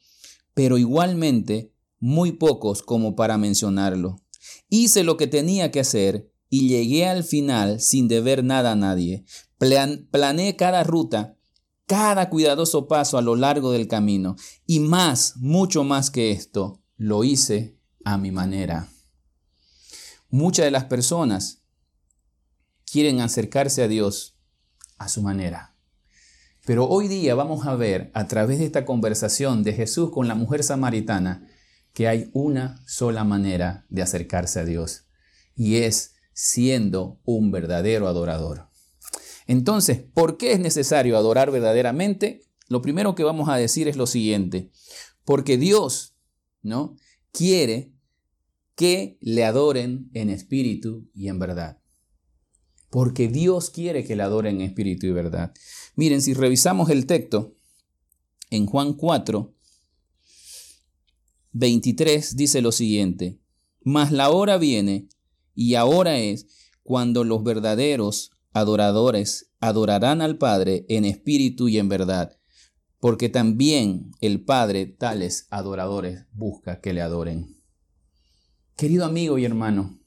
pero 0.54 0.78
igualmente 0.78 1.72
muy 1.98 2.32
pocos 2.32 2.82
como 2.82 3.16
para 3.16 3.38
mencionarlo. 3.38 4.20
Hice 4.68 5.04
lo 5.04 5.16
que 5.16 5.26
tenía 5.26 5.70
que 5.70 5.80
hacer 5.80 6.30
y 6.48 6.68
llegué 6.68 7.06
al 7.06 7.24
final 7.24 7.80
sin 7.80 8.08
deber 8.08 8.44
nada 8.44 8.72
a 8.72 8.76
nadie. 8.76 9.24
planeé 9.58 10.56
cada 10.56 10.84
ruta, 10.84 11.36
cada 11.86 12.30
cuidadoso 12.30 12.88
paso 12.88 13.18
a 13.18 13.22
lo 13.22 13.36
largo 13.36 13.72
del 13.72 13.88
camino. 13.88 14.36
Y 14.66 14.80
más, 14.80 15.36
mucho 15.36 15.84
más 15.84 16.10
que 16.10 16.32
esto, 16.32 16.82
lo 16.96 17.24
hice 17.24 17.78
a 18.04 18.18
mi 18.18 18.30
manera. 18.30 18.88
Muchas 20.30 20.64
de 20.64 20.70
las 20.70 20.84
personas 20.84 21.62
quieren 22.84 23.20
acercarse 23.20 23.82
a 23.82 23.88
Dios 23.88 24.36
a 24.98 25.08
su 25.08 25.22
manera. 25.22 25.75
Pero 26.66 26.88
hoy 26.88 27.06
día 27.06 27.36
vamos 27.36 27.64
a 27.64 27.76
ver 27.76 28.10
a 28.12 28.26
través 28.26 28.58
de 28.58 28.66
esta 28.66 28.84
conversación 28.84 29.62
de 29.62 29.72
Jesús 29.72 30.10
con 30.10 30.26
la 30.26 30.34
mujer 30.34 30.64
samaritana 30.64 31.48
que 31.92 32.08
hay 32.08 32.28
una 32.34 32.82
sola 32.86 33.22
manera 33.22 33.86
de 33.88 34.02
acercarse 34.02 34.60
a 34.60 34.64
Dios 34.64 35.06
y 35.54 35.76
es 35.76 36.16
siendo 36.34 37.20
un 37.24 37.52
verdadero 37.52 38.08
adorador. 38.08 38.68
Entonces, 39.46 40.02
¿por 40.12 40.36
qué 40.36 40.52
es 40.52 40.60
necesario 40.60 41.16
adorar 41.16 41.52
verdaderamente? 41.52 42.42
Lo 42.68 42.82
primero 42.82 43.14
que 43.14 43.22
vamos 43.22 43.48
a 43.48 43.56
decir 43.56 43.86
es 43.86 43.96
lo 43.96 44.08
siguiente, 44.08 44.72
porque 45.24 45.56
Dios, 45.56 46.16
¿no? 46.62 46.96
quiere 47.30 47.92
que 48.74 49.18
le 49.20 49.44
adoren 49.44 50.10
en 50.14 50.30
espíritu 50.30 51.08
y 51.14 51.28
en 51.28 51.38
verdad. 51.38 51.80
Porque 52.90 53.28
Dios 53.28 53.70
quiere 53.70 54.04
que 54.04 54.16
le 54.16 54.22
adoren 54.22 54.56
en 54.56 54.62
espíritu 54.62 55.06
y 55.06 55.12
verdad. 55.12 55.52
Miren, 55.96 56.20
si 56.20 56.34
revisamos 56.34 56.90
el 56.90 57.06
texto 57.06 57.56
en 58.50 58.66
Juan 58.66 58.92
4, 58.92 59.54
23 61.52 62.36
dice 62.36 62.60
lo 62.60 62.70
siguiente, 62.70 63.40
mas 63.82 64.12
la 64.12 64.28
hora 64.28 64.58
viene 64.58 65.08
y 65.54 65.74
ahora 65.74 66.18
es 66.18 66.48
cuando 66.82 67.24
los 67.24 67.42
verdaderos 67.42 68.32
adoradores 68.52 69.50
adorarán 69.58 70.20
al 70.20 70.36
Padre 70.36 70.84
en 70.90 71.06
espíritu 71.06 71.68
y 71.68 71.78
en 71.78 71.88
verdad, 71.88 72.38
porque 73.00 73.30
también 73.30 74.12
el 74.20 74.44
Padre 74.44 74.84
tales 74.84 75.46
adoradores 75.48 76.26
busca 76.32 76.82
que 76.82 76.92
le 76.92 77.00
adoren. 77.00 77.56
Querido 78.76 79.06
amigo 79.06 79.38
y 79.38 79.46
hermano, 79.46 79.98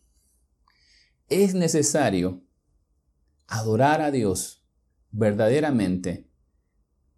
es 1.29 1.55
necesario 1.55 2.43
adorar 3.47 4.01
a 4.01 4.11
Dios 4.11 4.58
verdaderamente 5.11 6.29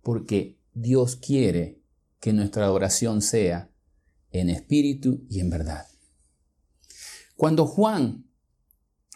porque 0.02 0.60
Dios 0.74 1.16
quiere 1.16 1.82
que 2.20 2.34
nuestra 2.34 2.66
adoración 2.66 3.22
sea 3.22 3.72
en 4.30 4.50
espíritu 4.50 5.26
y 5.30 5.40
en 5.40 5.50
verdad. 5.50 5.88
Cuando 7.36 7.66
Juan 7.66 8.28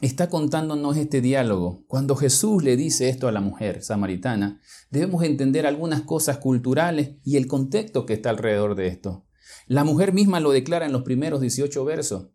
está 0.02 0.30
contándonos 0.30 0.98
este 0.98 1.22
diálogo, 1.22 1.86
cuando 1.88 2.16
Jesús 2.16 2.64
le 2.64 2.76
dice 2.76 3.10
esto 3.10 3.28
a 3.28 3.32
la 3.32 3.42
mujer 3.42 3.82
samaritana, 3.82 4.60
debemos 4.90 5.24
entender 5.24 5.66
algunas 5.66 6.02
cosas 6.02 6.40
culturales 6.40 7.18
y 7.24 7.38
el 7.38 7.48
contexto 7.48 8.06
que 8.06 8.14
está 8.14 8.30
alrededor 8.32 8.76
de 8.76 8.88
esto. 8.88 9.26
La 9.68 9.84
mujer 9.84 10.14
misma 10.14 10.40
lo 10.40 10.52
declara 10.52 10.86
en 10.86 10.92
los 10.92 11.04
primeros 11.04 11.40
18 11.40 11.86
versos 11.86 12.30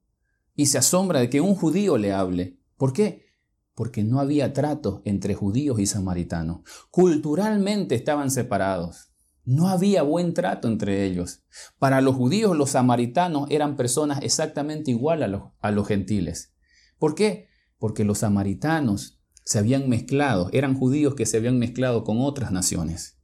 y 0.54 0.66
se 0.66 0.78
asombra 0.78 1.20
de 1.20 1.30
que 1.30 1.40
un 1.40 1.54
judío 1.54 1.98
le 1.98 2.12
hable. 2.12 2.58
¿Por 2.76 2.92
qué? 2.92 3.26
Porque 3.74 4.04
no 4.04 4.20
había 4.20 4.52
trato 4.52 5.02
entre 5.04 5.34
judíos 5.34 5.78
y 5.80 5.86
samaritanos. 5.86 6.60
Culturalmente 6.90 7.94
estaban 7.94 8.30
separados. 8.30 9.12
No 9.44 9.68
había 9.68 10.02
buen 10.02 10.34
trato 10.34 10.68
entre 10.68 11.04
ellos. 11.04 11.42
Para 11.78 12.00
los 12.00 12.14
judíos, 12.14 12.56
los 12.56 12.70
samaritanos 12.70 13.50
eran 13.50 13.76
personas 13.76 14.20
exactamente 14.22 14.90
igual 14.90 15.22
a 15.22 15.28
los, 15.28 15.42
a 15.60 15.70
los 15.70 15.88
gentiles. 15.88 16.54
¿Por 16.98 17.14
qué? 17.14 17.48
Porque 17.78 18.04
los 18.04 18.18
samaritanos 18.18 19.20
se 19.44 19.58
habían 19.58 19.88
mezclado, 19.88 20.50
eran 20.52 20.74
judíos 20.74 21.14
que 21.14 21.26
se 21.26 21.38
habían 21.38 21.58
mezclado 21.58 22.04
con 22.04 22.20
otras 22.20 22.52
naciones. 22.52 23.18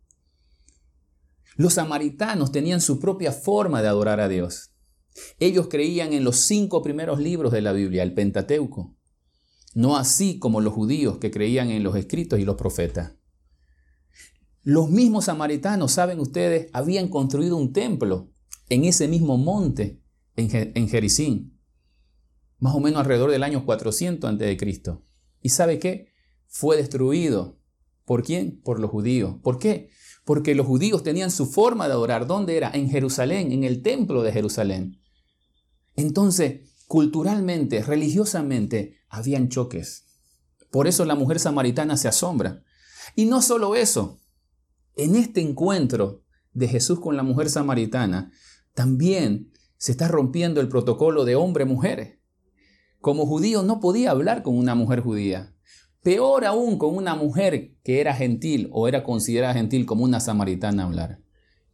Los 1.57 1.75
samaritanos 1.75 2.53
tenían 2.53 2.81
su 2.81 2.99
propia 2.99 3.33
forma 3.33 3.81
de 3.81 3.88
adorar 3.88 4.21
a 4.21 4.29
Dios. 4.29 4.73
Ellos 5.38 5.69
creían 5.69 6.12
en 6.12 6.25
los 6.25 6.37
cinco 6.37 6.83
primeros 6.83 7.19
libros 7.21 7.53
de 7.53 7.62
la 7.62 7.73
Biblia, 7.73 8.03
el 8.03 8.12
Pentateuco, 8.12 8.97
no 9.76 9.99
así 9.99 10.38
como 10.38 10.62
los 10.62 10.73
judíos 10.73 11.18
que 11.18 11.30
creían 11.30 11.71
en 11.71 11.83
los 11.83 11.97
escritos 11.97 12.38
y 12.40 12.47
los 12.47 12.56
profetas. 12.56 13.12
Los 14.62 14.88
mismos 14.88 15.26
samaritanos, 15.26 15.92
saben 15.92 16.18
ustedes, 16.18 16.71
habían 16.73 17.09
construido 17.09 17.59
un 17.59 17.75
templo 17.75 18.33
en 18.71 18.87
ese 18.87 19.06
mismo 19.06 19.37
monte, 19.37 20.02
en, 20.35 20.88
Jericín, 20.88 21.61
más 22.59 22.75
o 22.75 22.80
menos 22.80 23.00
alrededor 23.00 23.30
del 23.30 23.42
año 23.42 23.66
400 23.66 24.30
a.C. 24.30 24.56
¿Y 25.42 25.50
sabe 25.50 25.78
qué? 25.78 26.09
Fue 26.47 26.78
destruido. 26.78 27.61
¿Por 28.06 28.23
quién? 28.23 28.62
Por 28.62 28.80
los 28.80 28.90
judíos. 28.90 29.37
¿Por 29.42 29.59
qué? 29.59 29.90
Porque 30.25 30.54
los 30.54 30.66
judíos 30.66 31.02
tenían 31.02 31.30
su 31.30 31.45
forma 31.45 31.87
de 31.87 31.92
adorar. 31.92 32.26
¿Dónde 32.26 32.56
era? 32.56 32.71
En 32.73 32.88
Jerusalén, 32.88 33.52
en 33.52 33.62
el 33.62 33.83
templo 33.83 34.23
de 34.23 34.33
Jerusalén. 34.33 35.02
Entonces, 35.97 36.62
culturalmente, 36.87 37.83
religiosamente, 37.83 38.99
habían 39.09 39.49
choques. 39.49 40.05
Por 40.71 40.87
eso 40.87 41.05
la 41.05 41.14
mujer 41.14 41.38
samaritana 41.38 41.97
se 41.97 42.09
asombra. 42.09 42.62
Y 43.14 43.26
no 43.26 43.43
solo 43.43 43.76
eso, 43.76 44.21
en 44.97 45.16
este 45.16 45.40
encuentro 45.40 46.25
de 46.52 46.69
Jesús 46.69 47.00
con 47.00 47.16
la 47.16 47.23
mujer 47.23 47.50
samaritana, 47.50 48.33
también 48.75 49.52
se 49.78 49.93
está 49.93 50.09
rompiendo 50.09 50.61
el 50.61 50.69
protocolo 50.69 51.25
de 51.25 51.37
hombre-mujer. 51.37 52.21
Como 53.00 53.26
judío 53.26 53.62
no 53.62 53.81
podía 53.81 54.11
hablar 54.11 54.43
con 54.43 54.57
una 54.57 54.75
mujer 54.75 55.00
judía. 55.00 55.55
Peor 56.02 56.45
aún 56.45 56.78
con 56.78 56.97
una 56.97 57.14
mujer 57.14 57.76
que 57.83 58.00
era 58.00 58.14
gentil 58.14 58.69
o 58.73 58.88
era 58.88 59.02
considerada 59.02 59.55
gentil 59.55 59.87
como 59.87 60.05
una 60.05 60.21
samaritana 60.21 60.85
hablar. 60.85 61.21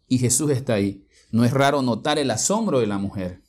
Y 0.08 0.18
Jesús 0.18 0.50
está 0.50 0.74
ahí. 0.74 1.06
No 1.30 1.44
es 1.44 1.52
raro 1.52 1.82
notar 1.82 2.18
el 2.18 2.30
asombro 2.30 2.80
de 2.80 2.86
la 2.86 2.98
mujer. 2.98 3.41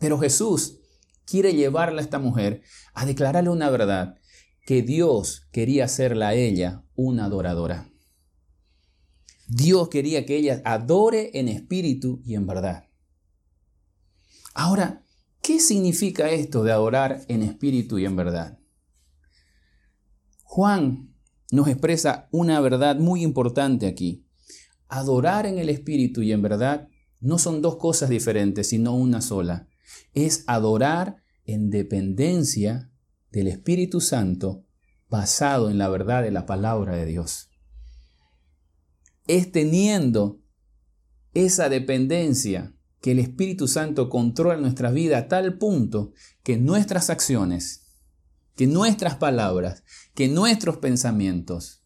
Pero 0.00 0.18
Jesús 0.18 0.78
quiere 1.26 1.52
llevarle 1.52 2.00
a 2.00 2.04
esta 2.04 2.18
mujer 2.18 2.62
a 2.92 3.06
declararle 3.06 3.50
una 3.50 3.70
verdad. 3.70 4.16
que 4.66 4.82
Dios 4.82 5.48
quería 5.50 5.86
hacerla 5.86 6.28
a 6.28 6.34
ella 6.34 6.84
una 6.94 7.24
adoradora. 7.24 7.90
Dios 9.48 9.88
quería 9.88 10.24
que 10.26 10.36
ella 10.36 10.62
adore 10.64 11.30
en 11.34 11.48
espíritu 11.48 12.20
y 12.24 12.34
en 12.36 12.46
verdad. 12.46 12.88
Ahora, 14.54 15.02
¿qué 15.42 15.58
significa 15.58 16.30
esto 16.30 16.62
de 16.62 16.70
adorar 16.70 17.22
en 17.26 17.42
espíritu 17.42 17.98
y 17.98 18.04
en 18.04 18.14
verdad? 18.14 18.60
Juan 20.44 21.16
nos 21.50 21.66
expresa 21.66 22.28
una 22.30 22.60
verdad 22.60 22.96
muy 22.96 23.22
importante 23.24 23.88
aquí. 23.88 24.24
Adorar 24.88 25.46
en 25.46 25.58
el 25.58 25.68
espíritu 25.68 26.22
y 26.22 26.30
en 26.30 26.42
verdad 26.42 26.88
no 27.18 27.38
son 27.38 27.60
dos 27.60 27.76
cosas 27.76 28.08
diferentes, 28.08 28.68
sino 28.68 28.94
una 28.94 29.20
sola. 29.20 29.69
Es 30.14 30.44
adorar 30.46 31.22
en 31.44 31.70
dependencia 31.70 32.90
del 33.30 33.48
Espíritu 33.48 34.00
Santo 34.00 34.66
basado 35.08 35.70
en 35.70 35.78
la 35.78 35.88
verdad 35.88 36.22
de 36.22 36.30
la 36.30 36.46
palabra 36.46 36.96
de 36.96 37.06
Dios. 37.06 37.50
Es 39.26 39.50
teniendo 39.52 40.40
esa 41.34 41.68
dependencia 41.68 42.74
que 43.00 43.12
el 43.12 43.18
Espíritu 43.18 43.66
Santo 43.66 44.08
controla 44.08 44.56
nuestra 44.56 44.90
vida 44.90 45.18
a 45.18 45.28
tal 45.28 45.58
punto 45.58 46.12
que 46.42 46.56
nuestras 46.58 47.10
acciones, 47.10 47.96
que 48.56 48.66
nuestras 48.66 49.16
palabras, 49.16 49.84
que 50.14 50.28
nuestros 50.28 50.78
pensamientos, 50.78 51.84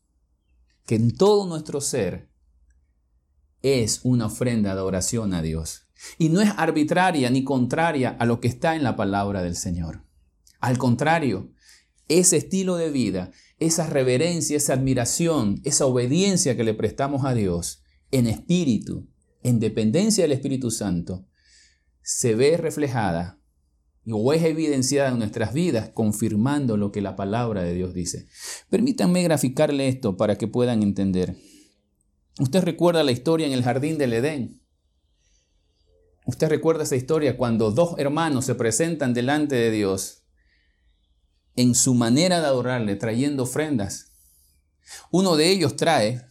que 0.87 0.97
en 0.97 1.17
todo 1.17 1.47
nuestro 1.47 1.81
ser 1.81 2.31
es 3.63 4.01
una 4.03 4.27
ofrenda 4.27 4.75
de 4.75 4.81
oración 4.81 5.35
a 5.35 5.41
Dios. 5.41 5.84
Y 6.19 6.29
no 6.29 6.41
es 6.41 6.51
arbitraria 6.57 7.31
ni 7.31 7.45
contraria 7.45 8.11
a 8.11 8.27
lo 8.27 8.41
que 8.41 8.49
está 8.49 8.77
en 8.77 8.83
la 8.83 8.97
palabra 8.97 9.43
del 9.43 9.57
Señor. 9.57 10.05
Al 10.61 10.79
contrario, 10.79 11.53
ese 12.09 12.37
estilo 12.37 12.77
de 12.77 12.91
vida, 12.91 13.31
esa 13.59 13.87
reverencia, 13.87 14.57
esa 14.57 14.75
admiración, 14.75 15.61
esa 15.65 15.87
obediencia 15.87 16.57
que 16.57 16.65
le 16.65 16.75
prestamos 16.75 17.25
a 17.25 17.35
Dios 17.35 17.83
en 18.11 18.27
espíritu, 18.27 19.09
en 19.43 19.61
dependencia 19.61 20.25
del 20.25 20.33
Espíritu 20.33 20.71
Santo, 20.71 21.27
se 22.03 22.35
ve 22.35 22.57
reflejada 22.57 23.41
o 24.11 24.33
es 24.33 24.43
evidenciada 24.43 25.11
en 25.11 25.19
nuestras 25.19 25.55
vidas, 25.55 25.91
confirmando 25.95 26.77
lo 26.77 26.93
que 26.93 27.01
la 27.01 27.17
palabra 27.17 27.63
de 27.63 27.75
Dios 27.75 27.95
dice. 27.95 28.27
Permítanme 28.69 29.23
graficarle 29.23 29.89
esto 29.89 30.17
para 30.17 30.37
que 30.37 30.47
puedan 30.47 30.83
entender. 30.83 31.37
Usted 32.39 32.63
recuerda 32.63 33.03
la 33.03 33.13
historia 33.13 33.47
en 33.47 33.53
el 33.53 33.63
jardín 33.63 33.97
del 33.97 34.13
Edén. 34.13 34.61
Usted 36.25 36.49
recuerda 36.49 36.85
esa 36.85 36.97
historia 36.97 37.37
cuando 37.37 37.71
dos 37.71 37.99
hermanos 37.99 38.47
se 38.47 38.55
presentan 38.55 39.13
delante 39.13 39.57
de 39.57 39.71
Dios 39.71 40.23
en 41.55 41.75
su 41.75 41.95
manera 41.95 42.41
de 42.41 42.47
adorarle, 42.47 42.97
trayendo 42.97 43.43
ofrendas. 43.43 44.11
Uno 45.11 45.37
de 45.37 45.51
ellos 45.51 45.77
trae 45.77 46.23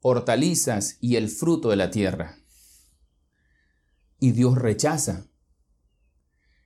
hortalizas 0.00 0.96
y 1.00 1.16
el 1.16 1.28
fruto 1.28 1.68
de 1.68 1.76
la 1.76 1.90
tierra. 1.90 2.38
Y 4.18 4.32
Dios 4.32 4.56
rechaza. 4.56 5.26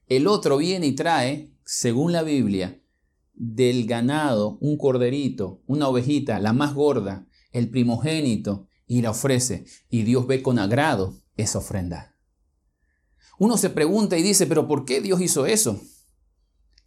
El 0.06 0.28
otro 0.28 0.56
viene 0.56 0.86
y 0.86 0.92
trae, 0.94 1.52
según 1.64 2.12
la 2.12 2.22
Biblia, 2.22 2.80
del 3.32 3.86
ganado 3.86 4.58
un 4.60 4.78
corderito, 4.78 5.62
una 5.66 5.88
ovejita, 5.88 6.38
la 6.38 6.52
más 6.52 6.74
gorda, 6.74 7.26
el 7.50 7.70
primogénito 7.70 8.68
y 8.86 9.02
la 9.02 9.10
ofrece. 9.10 9.64
Y 9.88 10.02
Dios 10.02 10.28
ve 10.28 10.42
con 10.42 10.60
agrado 10.60 11.23
esa 11.36 11.58
ofrenda. 11.58 12.14
Uno 13.38 13.56
se 13.56 13.70
pregunta 13.70 14.16
y 14.16 14.22
dice, 14.22 14.46
pero 14.46 14.68
¿por 14.68 14.84
qué 14.84 15.00
Dios 15.00 15.20
hizo 15.20 15.46
eso? 15.46 15.80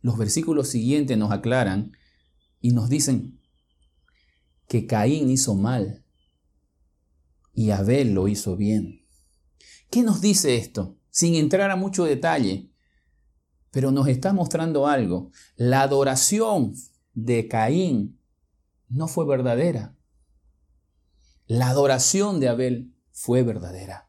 Los 0.01 0.17
versículos 0.17 0.69
siguientes 0.69 1.17
nos 1.17 1.31
aclaran 1.31 1.91
y 2.61 2.71
nos 2.71 2.89
dicen 2.89 3.41
que 4.67 4.85
Caín 4.85 5.29
hizo 5.29 5.55
mal 5.55 6.05
y 7.53 7.71
Abel 7.71 8.13
lo 8.13 8.27
hizo 8.27 8.55
bien. 8.55 9.05
¿Qué 9.89 10.03
nos 10.03 10.21
dice 10.21 10.57
esto? 10.57 10.97
Sin 11.09 11.35
entrar 11.35 11.71
a 11.71 11.75
mucho 11.75 12.05
detalle, 12.05 12.71
pero 13.71 13.91
nos 13.91 14.07
está 14.07 14.33
mostrando 14.33 14.87
algo. 14.87 15.31
La 15.55 15.81
adoración 15.81 16.75
de 17.13 17.47
Caín 17.47 18.19
no 18.89 19.07
fue 19.07 19.25
verdadera. 19.25 19.97
La 21.47 21.69
adoración 21.69 22.39
de 22.39 22.49
Abel 22.49 22.93
fue 23.11 23.43
verdadera. 23.43 24.06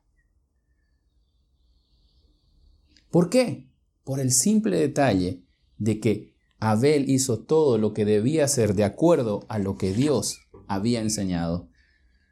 ¿Por 3.10 3.30
qué? 3.30 3.70
Por 4.04 4.20
el 4.20 4.32
simple 4.32 4.76
detalle 4.76 5.42
de 5.78 6.00
que 6.00 6.34
Abel 6.60 7.08
hizo 7.08 7.38
todo 7.38 7.78
lo 7.78 7.94
que 7.94 8.04
debía 8.04 8.44
hacer 8.44 8.74
de 8.74 8.84
acuerdo 8.84 9.46
a 9.48 9.58
lo 9.58 9.76
que 9.76 9.92
Dios 9.92 10.40
había 10.66 11.00
enseñado, 11.00 11.68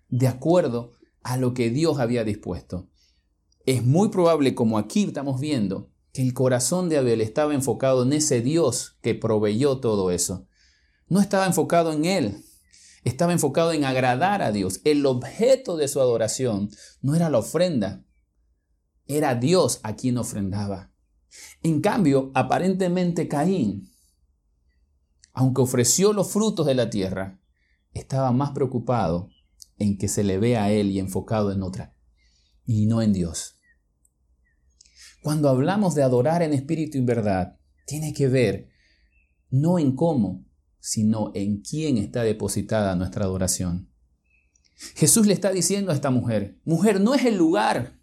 de 0.09 0.29
acuerdo 0.29 0.93
a 1.23 1.37
lo 1.37 1.55
que 1.55 1.71
Dios 1.71 1.99
había 1.99 2.25
dispuesto. 2.25 2.89
Es 3.65 3.85
muy 3.85 4.11
probable, 4.11 4.55
como 4.55 4.79
aquí 4.79 5.05
estamos 5.05 5.41
viendo, 5.41 5.91
que 6.13 6.23
el 6.23 6.35
corazón 6.35 6.89
de 6.89 6.99
Abel 6.99 7.21
estaba 7.21 7.55
enfocado 7.55 8.03
en 8.03 8.13
ese 8.13 8.41
Dios 8.41 8.97
que 9.03 9.15
proveyó 9.15 9.79
todo 9.79 10.11
eso. 10.11 10.47
No 11.09 11.21
estaba 11.21 11.47
enfocado 11.47 11.93
en 11.93 12.05
él, 12.05 12.45
estaba 13.05 13.33
enfocado 13.33 13.73
en 13.73 13.85
agradar 13.85 14.43
a 14.43 14.51
Dios. 14.51 14.81
El 14.85 15.07
objeto 15.07 15.77
de 15.77 15.89
su 15.89 16.01
adoración 16.01 16.71
no 17.01 17.15
era 17.15 17.31
la 17.31 17.39
ofrenda, 17.39 18.06
era 19.07 19.35
Dios 19.35 19.81
a 19.83 19.97
quien 19.97 20.19
ofrendaba. 20.19 20.93
En 21.63 21.81
cambio, 21.81 22.31
aparentemente 22.35 23.29
Caín, 23.29 23.91
aunque 25.33 25.63
ofreció 25.63 26.13
los 26.13 26.31
frutos 26.33 26.67
de 26.67 26.75
la 26.75 26.89
tierra, 26.89 27.41
estaba 27.93 28.33
más 28.33 28.51
preocupado 28.53 29.29
en 29.79 29.99
que 29.99 30.09
se 30.09 30.25
le 30.25 30.39
vea 30.39 30.65
a 30.65 30.71
él 30.71 30.91
y 30.91 30.99
enfocado 30.99 31.53
en 31.53 31.63
otra, 31.63 31.95
y 32.65 32.87
no 32.87 33.03
en 33.03 33.13
Dios. 33.13 33.61
Cuando 35.23 35.49
hablamos 35.49 35.95
de 35.95 36.03
adorar 36.03 36.43
en 36.43 36.53
espíritu 36.53 36.99
y 36.99 37.03
verdad, 37.03 37.59
tiene 37.87 38.13
que 38.13 38.29
ver 38.29 38.69
no 39.51 39.79
en 39.79 39.95
cómo, 39.95 40.45
sino 40.79 41.33
en 41.35 41.63
quién 41.63 41.99
está 41.99 42.23
depositada 42.23 42.95
nuestra 42.95 43.25
adoración. 43.25 43.91
Jesús 44.95 45.27
le 45.27 45.33
está 45.33 45.51
diciendo 45.51 45.91
a 45.91 45.95
esta 45.95 46.11
mujer, 46.11 46.61
mujer, 46.65 47.01
no 47.01 47.15
es 47.15 47.25
el 47.25 47.37
lugar, 47.37 47.96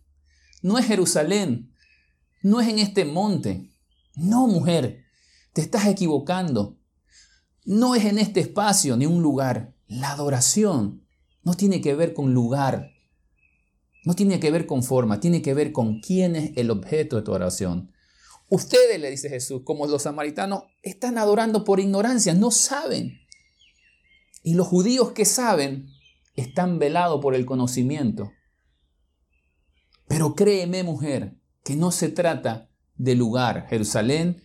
no 0.64 0.80
es 0.80 0.86
Jerusalén, 0.88 1.72
no 2.42 2.60
es 2.60 2.70
en 2.70 2.80
este 2.80 3.06
monte. 3.06 3.70
No, 4.16 4.48
mujer, 4.48 5.04
te 5.54 5.62
estás 5.62 5.86
equivocando. 5.88 6.80
No 7.66 7.96
es 7.96 8.06
en 8.06 8.18
este 8.18 8.40
espacio 8.40 8.98
ni 8.98 9.06
un 9.06 9.22
lugar. 9.22 9.76
La 9.88 10.12
adoración 10.12 11.06
no 11.44 11.54
tiene 11.54 11.82
que 11.82 11.94
ver 11.94 12.14
con 12.14 12.34
lugar, 12.34 12.92
no 14.06 14.16
tiene 14.16 14.40
que 14.40 14.52
ver 14.52 14.66
con 14.66 14.84
forma, 14.84 15.20
tiene 15.20 15.42
que 15.42 15.54
ver 15.54 15.72
con 15.72 16.00
quién 16.00 16.36
es 16.36 16.52
el 16.56 16.72
objeto 16.72 17.18
de 17.18 17.22
tu 17.22 17.34
oración. 17.34 17.92
Ustedes, 18.50 19.00
le 19.00 19.12
dice 19.12 19.30
Jesús, 19.30 19.62
como 19.66 19.86
los 19.88 20.04
samaritanos, 20.04 20.64
están 20.82 21.18
adorando 21.18 21.64
por 21.64 21.80
ignorancia, 21.80 22.34
no 22.34 22.52
saben. 22.52 23.20
Y 24.44 24.54
los 24.54 24.68
judíos 24.68 25.12
que 25.12 25.26
saben 25.26 25.88
están 26.36 26.80
velados 26.80 27.22
por 27.22 27.36
el 27.36 27.46
conocimiento. 27.46 28.32
Pero 30.14 30.36
créeme, 30.36 30.84
mujer, 30.84 31.40
que 31.64 31.76
no 31.76 31.90
se 31.90 32.08
trata 32.08 32.70
de 32.98 33.16
lugar, 33.16 33.66
Jerusalén 33.68 34.44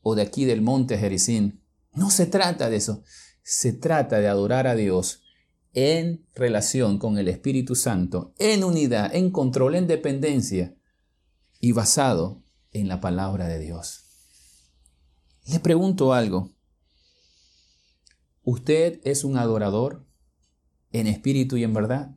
o 0.00 0.14
de 0.14 0.22
aquí 0.22 0.46
del 0.46 0.62
monte 0.62 0.96
Jericín. 0.96 1.62
No 1.92 2.08
se 2.08 2.24
trata 2.24 2.70
de 2.70 2.76
eso. 2.76 3.04
Se 3.42 3.74
trata 3.74 4.20
de 4.20 4.28
adorar 4.28 4.66
a 4.66 4.74
Dios 4.74 5.22
en 5.74 6.26
relación 6.34 6.96
con 6.96 7.18
el 7.18 7.28
Espíritu 7.28 7.74
Santo, 7.74 8.32
en 8.38 8.64
unidad, 8.64 9.14
en 9.14 9.30
control, 9.30 9.74
en 9.74 9.86
dependencia 9.86 10.74
y 11.60 11.72
basado 11.72 12.42
en 12.70 12.88
la 12.88 13.02
palabra 13.02 13.48
de 13.48 13.58
Dios. 13.58 14.06
Le 15.44 15.60
pregunto 15.60 16.14
algo. 16.14 16.54
¿Usted 18.44 18.98
es 19.04 19.24
un 19.24 19.36
adorador 19.36 20.06
en 20.90 21.06
espíritu 21.06 21.58
y 21.58 21.64
en 21.64 21.74
verdad? 21.74 22.16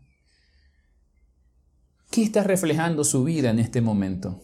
¿Qué 2.15 2.23
está 2.23 2.45
reflejando 2.45 3.03
su 3.03 3.25
vida 3.25 3.49
en 3.49 3.59
este 3.59 3.81
momento? 3.81 4.39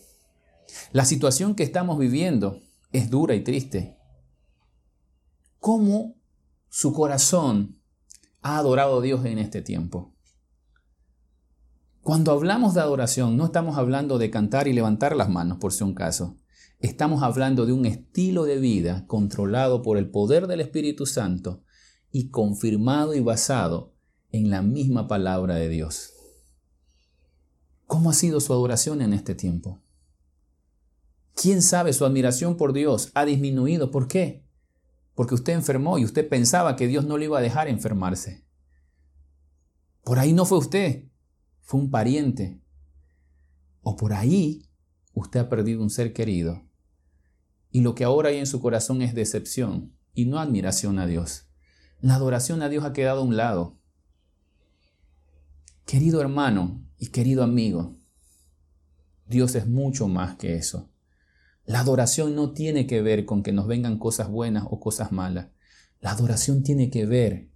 La 0.91 1.05
situación 1.05 1.55
que 1.55 1.63
estamos 1.63 1.97
viviendo 1.97 2.59
es 2.91 3.09
dura 3.09 3.33
y 3.33 3.45
triste. 3.45 3.97
¿Cómo 5.57 6.17
su 6.67 6.91
corazón 6.91 7.79
ha 8.41 8.57
adorado 8.57 8.99
a 8.99 9.01
Dios 9.01 9.23
en 9.23 9.37
este 9.37 9.61
tiempo? 9.61 10.13
Cuando 12.01 12.33
hablamos 12.33 12.73
de 12.73 12.81
adoración, 12.81 13.37
no 13.37 13.45
estamos 13.45 13.77
hablando 13.77 14.17
de 14.17 14.29
cantar 14.29 14.67
y 14.67 14.73
levantar 14.73 15.15
las 15.15 15.29
manos, 15.29 15.57
por 15.59 15.71
si 15.71 15.85
un 15.85 15.93
caso. 15.93 16.35
Estamos 16.79 17.23
hablando 17.23 17.65
de 17.65 17.71
un 17.71 17.85
estilo 17.85 18.43
de 18.43 18.59
vida 18.59 19.07
controlado 19.07 19.81
por 19.81 19.97
el 19.97 20.09
poder 20.09 20.47
del 20.47 20.59
Espíritu 20.59 21.05
Santo 21.05 21.63
y 22.11 22.31
confirmado 22.31 23.15
y 23.15 23.21
basado 23.21 23.95
en 24.29 24.49
la 24.49 24.61
misma 24.61 25.07
palabra 25.07 25.55
de 25.55 25.69
Dios. 25.69 26.15
¿Cómo 27.91 28.09
ha 28.09 28.13
sido 28.13 28.39
su 28.39 28.53
adoración 28.53 29.01
en 29.01 29.11
este 29.11 29.35
tiempo? 29.35 29.81
¿Quién 31.35 31.61
sabe 31.61 31.91
su 31.91 32.05
admiración 32.05 32.55
por 32.55 32.71
Dios 32.71 33.11
ha 33.15 33.25
disminuido? 33.25 33.91
¿Por 33.91 34.07
qué? 34.07 34.45
porque 35.13 35.35
usted 35.35 35.51
enfermó 35.51 35.97
y 35.97 36.05
usted 36.05 36.29
pensaba 36.29 36.77
que 36.77 36.87
Dios 36.87 37.05
no 37.05 37.17
le 37.17 37.25
iba 37.25 37.37
a 37.37 37.41
dejar 37.41 37.67
enfermarse. 37.67 38.45
Por 40.05 40.19
ahí 40.19 40.31
no 40.31 40.45
fue 40.45 40.57
usted, 40.57 41.09
fue 41.59 41.81
un 41.81 41.91
pariente. 41.91 42.61
O 43.81 43.97
por 43.97 44.13
ahí 44.13 44.69
usted 45.13 45.41
ha 45.41 45.49
perdido 45.49 45.83
un 45.83 45.89
ser 45.89 46.13
querido. 46.13 46.63
Y 47.71 47.81
lo 47.81 47.93
que 47.93 48.05
ahora 48.05 48.29
hay 48.29 48.37
en 48.37 48.47
su 48.47 48.61
corazón 48.61 49.01
es 49.01 49.13
decepción 49.13 49.93
y 50.13 50.27
no 50.27 50.39
admiración 50.39 50.97
a 50.97 51.07
Dios. 51.07 51.49
La 51.99 52.15
adoración 52.15 52.61
a 52.61 52.69
Dios 52.69 52.85
ha 52.85 52.93
quedado 52.93 53.19
a 53.19 53.25
un 53.25 53.35
lado. 53.35 53.77
Querido 55.85 56.21
hermano 56.21 56.81
y 57.01 57.07
querido 57.07 57.41
amigo, 57.41 57.97
Dios 59.25 59.55
es 59.55 59.67
mucho 59.67 60.07
más 60.07 60.35
que 60.35 60.53
eso. 60.53 60.91
La 61.65 61.79
adoración 61.79 62.35
no 62.35 62.51
tiene 62.51 62.85
que 62.85 63.01
ver 63.01 63.25
con 63.25 63.41
que 63.41 63.51
nos 63.51 63.65
vengan 63.65 63.97
cosas 63.97 64.29
buenas 64.29 64.65
o 64.69 64.79
cosas 64.79 65.11
malas. 65.11 65.47
La 65.99 66.11
adoración 66.11 66.61
tiene 66.61 66.91
que 66.91 67.07
ver 67.07 67.49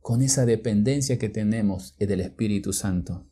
con 0.00 0.22
esa 0.22 0.46
dependencia 0.46 1.18
que 1.18 1.30
tenemos 1.30 1.96
del 1.98 2.20
Espíritu 2.20 2.72
Santo, 2.72 3.26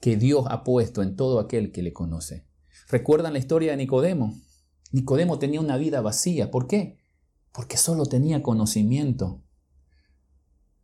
que 0.00 0.16
Dios 0.16 0.44
ha 0.48 0.64
puesto 0.64 1.04
en 1.04 1.14
todo 1.14 1.38
aquel 1.38 1.70
que 1.70 1.82
le 1.82 1.92
conoce. 1.92 2.44
¿Recuerdan 2.88 3.34
la 3.34 3.38
historia 3.38 3.70
de 3.70 3.76
Nicodemo? 3.76 4.36
Nicodemo 4.90 5.38
tenía 5.38 5.60
una 5.60 5.76
vida 5.76 6.00
vacía. 6.00 6.50
¿Por 6.50 6.66
qué? 6.66 6.98
Porque 7.52 7.76
solo 7.76 8.06
tenía 8.06 8.42
conocimiento. 8.42 9.40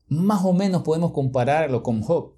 Más 0.06 0.44
o 0.44 0.52
menos 0.52 0.84
podemos 0.84 1.10
compararlo 1.10 1.82
con 1.82 2.02
Job. 2.02 2.35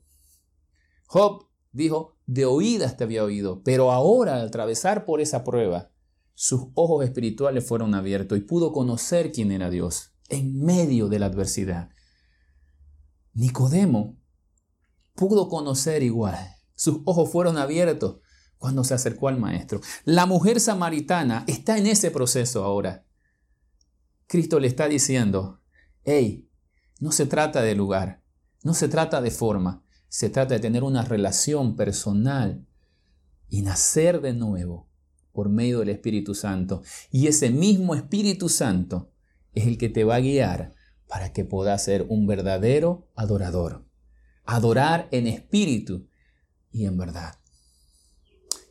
Job 1.08 1.48
dijo, 1.72 2.16
de 2.26 2.44
oídas 2.44 2.96
te 2.96 3.04
había 3.04 3.24
oído, 3.24 3.62
pero 3.64 3.90
ahora 3.90 4.36
al 4.36 4.48
atravesar 4.48 5.06
por 5.06 5.22
esa 5.22 5.42
prueba, 5.42 5.90
sus 6.34 6.66
ojos 6.74 7.04
espirituales 7.04 7.66
fueron 7.66 7.94
abiertos 7.94 8.36
y 8.36 8.42
pudo 8.42 8.72
conocer 8.72 9.32
quién 9.32 9.50
era 9.50 9.70
Dios 9.70 10.12
en 10.28 10.62
medio 10.62 11.08
de 11.08 11.18
la 11.18 11.26
adversidad. 11.26 11.90
Nicodemo 13.32 14.18
pudo 15.14 15.48
conocer 15.48 16.02
igual. 16.02 16.36
Sus 16.74 17.00
ojos 17.06 17.30
fueron 17.32 17.56
abiertos 17.56 18.18
cuando 18.58 18.84
se 18.84 18.94
acercó 18.94 19.28
al 19.28 19.38
maestro. 19.38 19.80
La 20.04 20.26
mujer 20.26 20.60
samaritana 20.60 21.44
está 21.46 21.78
en 21.78 21.86
ese 21.86 22.10
proceso 22.10 22.64
ahora. 22.64 23.06
Cristo 24.26 24.60
le 24.60 24.68
está 24.68 24.88
diciendo, 24.88 25.62
hey, 26.04 26.48
no 27.00 27.12
se 27.12 27.24
trata 27.24 27.62
de 27.62 27.74
lugar, 27.74 28.22
no 28.62 28.74
se 28.74 28.88
trata 28.88 29.22
de 29.22 29.30
forma, 29.30 29.82
se 30.08 30.30
trata 30.30 30.54
de 30.54 30.60
tener 30.60 30.84
una 30.84 31.02
relación 31.02 31.76
personal 31.76 32.66
y 33.48 33.62
nacer 33.62 34.20
de 34.20 34.32
nuevo 34.32 34.88
por 35.32 35.48
medio 35.48 35.80
del 35.80 35.90
Espíritu 35.90 36.34
Santo. 36.34 36.82
Y 37.10 37.26
ese 37.26 37.50
mismo 37.50 37.94
Espíritu 37.94 38.48
Santo 38.48 39.12
es 39.54 39.66
el 39.66 39.78
que 39.78 39.88
te 39.88 40.04
va 40.04 40.16
a 40.16 40.20
guiar 40.20 40.74
para 41.08 41.32
que 41.32 41.44
puedas 41.44 41.84
ser 41.84 42.06
un 42.08 42.26
verdadero 42.26 43.08
adorador. 43.14 43.86
Adorar 44.44 45.08
en 45.10 45.26
espíritu 45.26 46.08
y 46.70 46.86
en 46.86 46.96
verdad. 46.96 47.34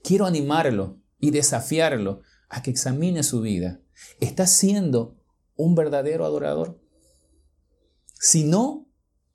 Quiero 0.03 0.25
animarlo 0.25 1.01
y 1.19 1.31
desafiarlo 1.31 2.21
a 2.49 2.61
que 2.61 2.71
examine 2.71 3.23
su 3.23 3.41
vida. 3.41 3.81
¿Está 4.19 4.47
siendo 4.47 5.19
un 5.55 5.75
verdadero 5.75 6.25
adorador? 6.25 6.79
Si 8.13 8.43
no, 8.43 8.87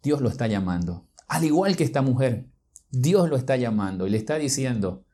Dios 0.02 0.20
lo 0.20 0.28
está 0.28 0.46
llamando. 0.46 1.08
Al 1.32 1.44
igual 1.44 1.76
que 1.76 1.84
esta 1.84 2.02
mujer, 2.02 2.50
Dios 2.90 3.30
lo 3.30 3.36
está 3.36 3.56
llamando 3.56 4.06
y 4.06 4.10
le 4.10 4.18
está 4.18 4.36
diciendo, 4.36 5.06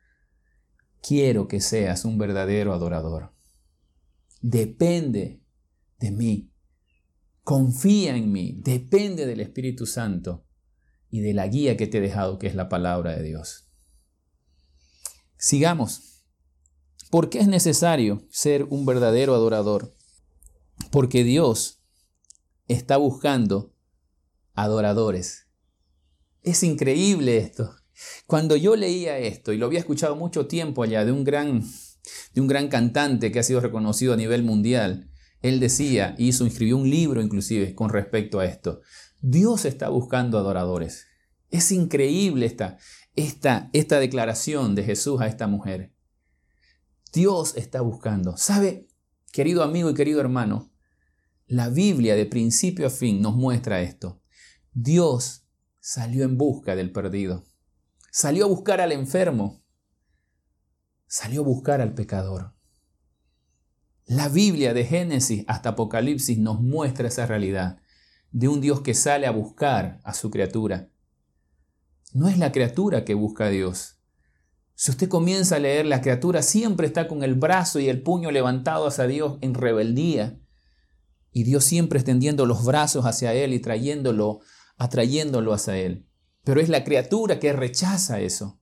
quiero 1.01 1.47
que 1.47 1.61
seas 1.61 2.05
un 2.05 2.19
verdadero 2.19 2.75
adorador. 2.75 3.33
Depende 4.41 5.41
de 6.01 6.11
mí. 6.11 6.53
Confía 7.45 8.17
en 8.17 8.33
mí. 8.33 8.59
Depende 8.65 9.27
del 9.27 9.39
Espíritu 9.39 9.87
Santo 9.87 10.45
y 11.09 11.21
de 11.21 11.35
la 11.35 11.47
guía 11.47 11.77
que 11.77 11.87
te 11.87 11.99
he 11.99 12.01
dejado, 12.01 12.41
que 12.41 12.49
es 12.49 12.57
la 12.57 12.69
palabra 12.69 13.15
de 13.15 13.23
Dios. 13.23 13.69
Sigamos. 15.37 16.25
¿Por 17.13 17.31
qué 17.31 17.39
es 17.39 17.47
necesario 17.47 18.27
ser 18.29 18.65
un 18.65 18.85
verdadero 18.87 19.37
adorador? 19.37 19.95
Porque 20.91 21.23
Dios 21.23 21.81
está 22.67 22.97
buscando 22.97 23.73
adoradores 24.55 25.48
es 26.42 26.62
increíble 26.62 27.38
esto. 27.38 27.74
Cuando 28.27 28.57
yo 28.57 28.77
leía 28.77 29.18
esto, 29.18 29.53
y 29.53 29.59
lo 29.59 29.66
había 29.66 29.81
escuchado 29.81 30.16
mucho 30.16 30.46
tiempo 30.46 30.83
allá 30.83 31.05
de 31.05 31.12
un 31.12 31.24
gran, 31.24 31.64
de 32.35 32.40
un 32.40 32.46
gran 32.46 32.68
cantante 32.68 33.33
que 33.33 33.38
ha 33.38 33.42
sido 33.42 33.61
reconocido 33.61 34.12
a 34.12 34.16
nivel 34.16 34.42
mundial, 34.42 35.11
él 35.40 35.61
decía, 35.61 36.14
hizo, 36.18 36.46
escribió 36.46 36.77
un 36.77 36.90
libro 36.90 37.22
inclusive 37.22 37.74
con 37.74 37.90
respecto 37.90 38.40
a 38.40 38.44
esto. 38.44 38.81
Dios 39.20 39.64
está 39.64 39.88
buscando 39.88 40.38
adoradores. 40.38 41.07
Es 41.51 41.72
increíble 41.72 42.46
esta, 42.46 42.79
esta, 43.16 43.70
esta 43.72 43.98
declaración 43.98 44.74
de 44.74 44.85
Jesús 44.85 45.20
a 45.20 45.27
esta 45.27 45.46
mujer. 45.46 45.92
Dios 47.12 47.57
está 47.57 47.81
buscando. 47.81 48.37
¿Sabe, 48.37 48.88
querido 49.33 49.62
amigo 49.62 49.90
y 49.90 49.94
querido 49.94 50.20
hermano? 50.20 50.72
La 51.46 51.68
Biblia 51.68 52.14
de 52.14 52.27
principio 52.27 52.87
a 52.87 52.90
fin 52.90 53.22
nos 53.22 53.35
muestra 53.35 53.81
esto. 53.81 54.20
Dios 54.72 55.48
salió 55.81 56.25
en 56.25 56.37
busca 56.37 56.77
del 56.77 56.93
perdido. 56.93 57.45
Salió 58.11 58.47
a 58.47 58.49
buscar 58.49 58.81
al 58.81 58.93
enfermo. 58.93 59.62
Salió 61.07 61.43
a 61.43 61.45
buscar 61.45 61.81
al 61.81 61.95
pecador. 61.95 62.55
La 64.07 64.29
Biblia 64.29 64.73
de 64.73 64.85
Génesis 64.85 65.45
hasta 65.49 65.71
Apocalipsis 65.71 66.38
nos 66.38 66.61
muestra 66.61 67.09
esa 67.09 67.27
realidad 67.27 67.79
de 68.31 68.49
un 68.49 68.61
Dios 68.61 68.81
que 68.81 68.95
sale 68.95 69.27
a 69.27 69.31
buscar 69.31 70.01
a 70.05 70.14
su 70.14 70.31
criatura. 70.31 70.91
No 72.12 72.29
es 72.29 72.38
la 72.38 72.53
criatura 72.53 73.05
que 73.05 73.14
busca 73.14 73.47
a 73.47 73.51
Dios. 73.51 73.99
Si 74.75 74.91
usted 74.91 75.09
comienza 75.09 75.57
a 75.57 75.59
leer, 75.59 75.87
la 75.87 76.01
criatura 76.01 76.41
siempre 76.43 76.87
está 76.87 77.09
con 77.09 77.23
el 77.23 77.35
brazo 77.35 77.81
y 77.81 77.88
el 77.88 78.03
puño 78.03 78.31
levantado 78.31 78.87
hacia 78.87 79.07
Dios 79.07 79.38
en 79.41 79.55
rebeldía. 79.55 80.41
Y 81.33 81.43
Dios 81.43 81.64
siempre 81.64 81.99
extendiendo 81.99 82.47
los 82.47 82.64
brazos 82.64 83.05
hacia 83.05 83.35
Él 83.35 83.53
y 83.53 83.61
trayéndolo 83.61 84.41
atrayéndolo 84.79 85.53
hacia 85.53 85.77
Él. 85.77 86.09
Pero 86.45 86.61
es 86.61 86.71
la 86.71 86.85
criatura 86.85 87.38
que 87.38 87.53
rechaza 87.53 88.21
eso. 88.21 88.59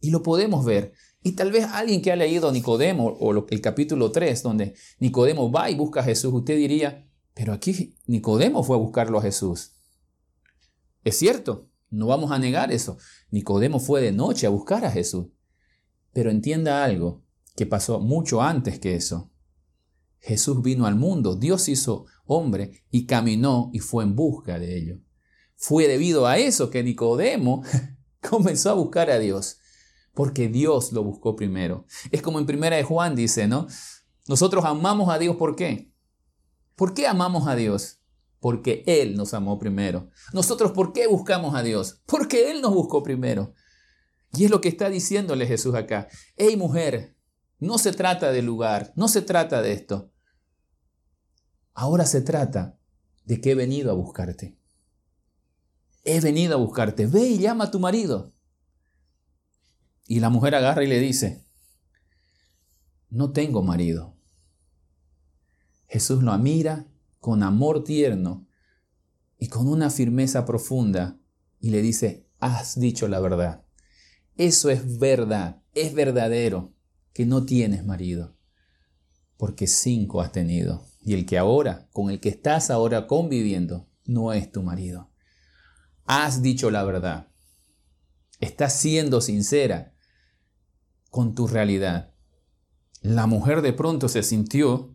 Y 0.00 0.10
lo 0.10 0.22
podemos 0.22 0.64
ver. 0.64 0.92
Y 1.22 1.32
tal 1.32 1.50
vez 1.50 1.64
alguien 1.64 2.02
que 2.02 2.12
ha 2.12 2.16
leído 2.16 2.52
Nicodemo 2.52 3.06
o 3.06 3.46
el 3.48 3.60
capítulo 3.60 4.12
3, 4.12 4.42
donde 4.42 4.74
Nicodemo 4.98 5.50
va 5.50 5.70
y 5.70 5.74
busca 5.74 6.00
a 6.00 6.04
Jesús, 6.04 6.32
usted 6.32 6.56
diría, 6.56 7.08
pero 7.34 7.52
aquí 7.52 7.96
Nicodemo 8.06 8.62
fue 8.62 8.76
a 8.76 8.80
buscarlo 8.80 9.18
a 9.18 9.22
Jesús. 9.22 9.72
Es 11.04 11.18
cierto, 11.18 11.70
no 11.90 12.06
vamos 12.06 12.30
a 12.30 12.38
negar 12.38 12.70
eso. 12.70 12.98
Nicodemo 13.30 13.80
fue 13.80 14.02
de 14.02 14.12
noche 14.12 14.46
a 14.46 14.50
buscar 14.50 14.84
a 14.84 14.90
Jesús. 14.90 15.28
Pero 16.12 16.30
entienda 16.30 16.84
algo 16.84 17.24
que 17.56 17.66
pasó 17.66 18.00
mucho 18.00 18.42
antes 18.42 18.78
que 18.78 18.94
eso. 18.94 19.30
Jesús 20.20 20.62
vino 20.62 20.86
al 20.86 20.96
mundo, 20.96 21.36
Dios 21.36 21.68
hizo 21.68 22.06
hombre 22.26 22.84
y 22.90 23.06
caminó 23.06 23.70
y 23.72 23.78
fue 23.80 24.04
en 24.04 24.14
busca 24.14 24.58
de 24.58 24.76
ello. 24.76 25.00
Fue 25.56 25.88
debido 25.88 26.26
a 26.26 26.38
eso 26.38 26.70
que 26.70 26.82
Nicodemo 26.82 27.62
comenzó 28.28 28.70
a 28.70 28.74
buscar 28.74 29.10
a 29.10 29.18
Dios, 29.18 29.58
porque 30.14 30.48
Dios 30.48 30.92
lo 30.92 31.02
buscó 31.02 31.36
primero. 31.36 31.86
Es 32.10 32.22
como 32.22 32.38
en 32.38 32.46
primera 32.46 32.76
de 32.76 32.84
Juan 32.84 33.14
dice, 33.14 33.48
¿no? 33.48 33.66
Nosotros 34.28 34.64
amamos 34.64 35.08
a 35.08 35.18
Dios 35.18 35.36
¿por 35.36 35.56
qué? 35.56 35.92
¿Por 36.76 36.94
qué 36.94 37.06
amamos 37.06 37.48
a 37.48 37.56
Dios? 37.56 38.00
Porque 38.38 38.84
Él 38.86 39.16
nos 39.16 39.34
amó 39.34 39.58
primero. 39.58 40.10
Nosotros 40.32 40.72
¿por 40.72 40.92
qué 40.92 41.08
buscamos 41.08 41.54
a 41.54 41.62
Dios? 41.62 42.02
Porque 42.06 42.50
Él 42.50 42.60
nos 42.60 42.72
buscó 42.72 43.02
primero. 43.02 43.54
Y 44.34 44.44
es 44.44 44.50
lo 44.50 44.60
que 44.60 44.68
está 44.68 44.90
diciéndole 44.90 45.46
Jesús 45.46 45.74
acá. 45.74 46.08
Hey 46.36 46.56
mujer, 46.56 47.16
no 47.58 47.78
se 47.78 47.92
trata 47.92 48.30
de 48.30 48.42
lugar, 48.42 48.92
no 48.94 49.08
se 49.08 49.22
trata 49.22 49.62
de 49.62 49.72
esto. 49.72 50.12
Ahora 51.74 52.06
se 52.06 52.20
trata 52.20 52.78
de 53.24 53.40
que 53.40 53.52
he 53.52 53.54
venido 53.54 53.90
a 53.90 53.94
buscarte. 53.94 54.56
He 56.04 56.20
venido 56.20 56.54
a 56.54 56.58
buscarte. 56.58 57.06
Ve 57.06 57.26
y 57.26 57.38
llama 57.38 57.64
a 57.64 57.70
tu 57.70 57.80
marido. 57.80 58.32
Y 60.06 60.20
la 60.20 60.30
mujer 60.30 60.54
agarra 60.54 60.84
y 60.84 60.86
le 60.86 61.00
dice, 61.00 61.44
no 63.10 63.32
tengo 63.32 63.62
marido. 63.62 64.16
Jesús 65.88 66.22
lo 66.22 66.36
mira 66.38 66.86
con 67.18 67.42
amor 67.42 67.84
tierno 67.84 68.46
y 69.38 69.48
con 69.48 69.68
una 69.68 69.90
firmeza 69.90 70.44
profunda 70.44 71.18
y 71.60 71.70
le 71.70 71.82
dice, 71.82 72.28
has 72.38 72.78
dicho 72.78 73.08
la 73.08 73.20
verdad. 73.20 73.64
Eso 74.36 74.70
es 74.70 74.98
verdad, 74.98 75.62
es 75.74 75.94
verdadero 75.94 76.77
que 77.18 77.26
no 77.26 77.44
tienes 77.44 77.84
marido, 77.84 78.38
porque 79.36 79.66
cinco 79.66 80.20
has 80.20 80.30
tenido 80.30 80.86
y 81.00 81.14
el 81.14 81.26
que 81.26 81.36
ahora, 81.36 81.88
con 81.90 82.10
el 82.10 82.20
que 82.20 82.28
estás 82.28 82.70
ahora 82.70 83.08
conviviendo, 83.08 83.90
no 84.04 84.32
es 84.32 84.52
tu 84.52 84.62
marido. 84.62 85.10
Has 86.04 86.42
dicho 86.42 86.70
la 86.70 86.84
verdad. 86.84 87.32
Estás 88.38 88.78
siendo 88.78 89.20
sincera 89.20 89.96
con 91.10 91.34
tu 91.34 91.48
realidad. 91.48 92.14
La 93.00 93.26
mujer 93.26 93.62
de 93.62 93.72
pronto 93.72 94.08
se 94.08 94.22
sintió 94.22 94.94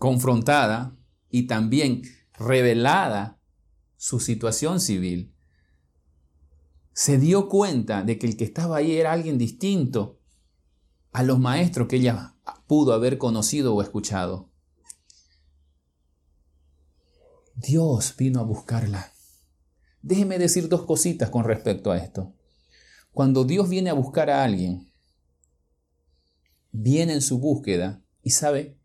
confrontada 0.00 0.98
y 1.28 1.46
también 1.46 2.02
revelada 2.32 3.40
su 3.96 4.18
situación 4.18 4.80
civil, 4.80 5.32
se 6.92 7.18
dio 7.18 7.48
cuenta 7.48 8.02
de 8.02 8.18
que 8.18 8.26
el 8.26 8.36
que 8.36 8.42
estaba 8.42 8.78
ahí 8.78 8.96
era 8.96 9.12
alguien 9.12 9.38
distinto 9.38 10.19
a 11.12 11.22
los 11.22 11.38
maestros 11.38 11.88
que 11.88 11.96
ella 11.96 12.36
pudo 12.66 12.92
haber 12.92 13.18
conocido 13.18 13.74
o 13.74 13.82
escuchado. 13.82 14.50
Dios 17.54 18.14
vino 18.16 18.40
a 18.40 18.44
buscarla. 18.44 19.12
Déjeme 20.02 20.38
decir 20.38 20.68
dos 20.68 20.86
cositas 20.86 21.30
con 21.30 21.44
respecto 21.44 21.90
a 21.90 21.98
esto. 21.98 22.34
Cuando 23.12 23.44
Dios 23.44 23.68
viene 23.68 23.90
a 23.90 23.94
buscar 23.94 24.30
a 24.30 24.44
alguien, 24.44 24.90
viene 26.72 27.12
en 27.14 27.22
su 27.22 27.38
búsqueda 27.38 28.02
y 28.22 28.30
sabe, 28.30 28.78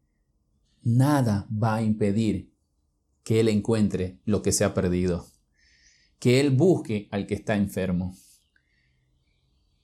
nada 0.81 1.47
va 1.51 1.75
a 1.75 1.81
impedir 1.83 2.53
que 3.23 3.39
Él 3.39 3.49
encuentre 3.49 4.19
lo 4.25 4.41
que 4.41 4.51
se 4.51 4.65
ha 4.65 4.73
perdido, 4.73 5.27
que 6.19 6.39
Él 6.39 6.51
busque 6.51 7.07
al 7.11 7.27
que 7.27 7.35
está 7.35 7.55
enfermo 7.55 8.15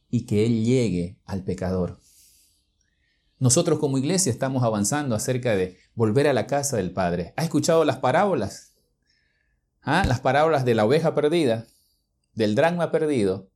y 0.09 0.25
que 0.25 0.45
Él 0.45 0.65
llegue 0.65 1.19
al 1.23 1.43
pecador. 1.43 2.00
Nosotros 3.41 3.79
como 3.79 3.97
iglesia 3.97 4.31
estamos 4.31 4.61
avanzando 4.61 5.15
acerca 5.15 5.55
de 5.55 5.79
volver 5.95 6.27
a 6.27 6.33
la 6.33 6.45
casa 6.45 6.77
del 6.77 6.91
Padre. 6.91 7.33
¿Ha 7.37 7.43
escuchado 7.43 7.83
las 7.85 7.97
parábolas? 7.97 8.75
¿Ah? 9.81 10.03
Las 10.07 10.19
parábolas 10.19 10.63
de 10.63 10.75
la 10.75 10.85
oveja 10.85 11.15
perdida, 11.15 11.65
del 12.35 12.53
dragma 12.53 12.91
perdido 12.91 13.49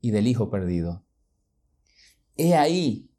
y 0.00 0.10
del 0.10 0.26
hijo 0.26 0.48
perdido. 0.48 1.04
He 2.38 2.54
ahí, 2.54 3.10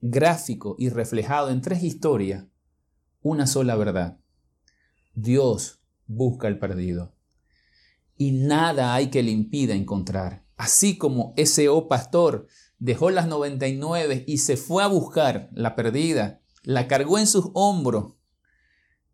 gráfico 0.00 0.76
y 0.78 0.88
reflejado 0.88 1.50
en 1.50 1.60
tres 1.60 1.82
historias, 1.82 2.46
una 3.20 3.46
sola 3.46 3.76
verdad. 3.76 4.18
Dios 5.12 5.80
busca 6.06 6.48
el 6.48 6.58
perdido. 6.58 7.14
Y 8.16 8.32
nada 8.32 8.94
hay 8.94 9.10
que 9.10 9.22
le 9.22 9.30
impida 9.30 9.74
encontrar. 9.74 10.46
Así 10.56 10.96
como 10.96 11.34
ese 11.36 11.68
oh 11.68 11.86
pastor 11.86 12.46
dejó 12.82 13.10
las 13.10 13.28
99 13.28 14.24
y 14.26 14.38
se 14.38 14.56
fue 14.56 14.82
a 14.82 14.88
buscar 14.88 15.50
la 15.52 15.76
perdida, 15.76 16.40
la 16.64 16.88
cargó 16.88 17.16
en 17.16 17.28
sus 17.28 17.50
hombros 17.54 18.14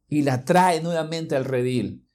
y 0.08 0.22
la 0.22 0.46
trae 0.46 0.80
nuevamente 0.80 1.36
al 1.36 1.44
redil. 1.44 2.08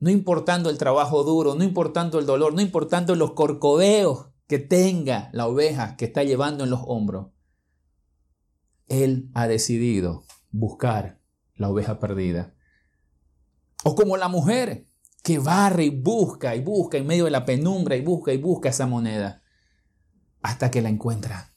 No 0.00 0.10
importando 0.10 0.68
el 0.68 0.76
trabajo 0.76 1.24
duro, 1.24 1.54
no 1.54 1.64
importando 1.64 2.18
el 2.18 2.26
dolor, 2.26 2.52
no 2.52 2.60
importando 2.60 3.14
los 3.14 3.32
corcoveos 3.32 4.26
que 4.46 4.58
tenga 4.58 5.30
la 5.32 5.46
oveja 5.46 5.96
que 5.96 6.04
está 6.04 6.24
llevando 6.24 6.64
en 6.64 6.70
los 6.70 6.80
hombros. 6.84 7.28
Él 8.86 9.30
ha 9.32 9.48
decidido 9.48 10.24
buscar 10.50 11.22
la 11.54 11.70
oveja 11.70 11.98
perdida. 11.98 12.54
O 13.82 13.94
como 13.94 14.18
la 14.18 14.28
mujer 14.28 14.86
que 15.22 15.38
barre 15.38 15.84
y 15.84 15.90
busca 15.90 16.54
y 16.54 16.60
busca 16.60 16.98
en 16.98 17.06
medio 17.06 17.24
de 17.24 17.30
la 17.30 17.46
penumbra 17.46 17.96
y 17.96 18.02
busca 18.02 18.34
y 18.34 18.36
busca 18.36 18.68
esa 18.68 18.86
moneda 18.86 19.42
hasta 20.42 20.70
que 20.70 20.82
la 20.82 20.88
encuentra. 20.88 21.52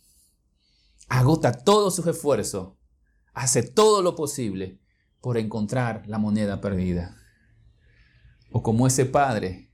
Agota 1.08 1.52
todos 1.52 1.96
sus 1.96 2.08
esfuerzos, 2.08 2.74
hace 3.34 3.64
todo 3.64 4.02
lo 4.02 4.16
posible 4.16 4.80
por 5.20 5.38
encontrar 5.38 6.08
la 6.08 6.18
moneda 6.18 6.62
perdida. 6.62 7.18
O 8.52 8.64
como 8.64 8.88
ese 8.88 9.06
padre 9.06 9.72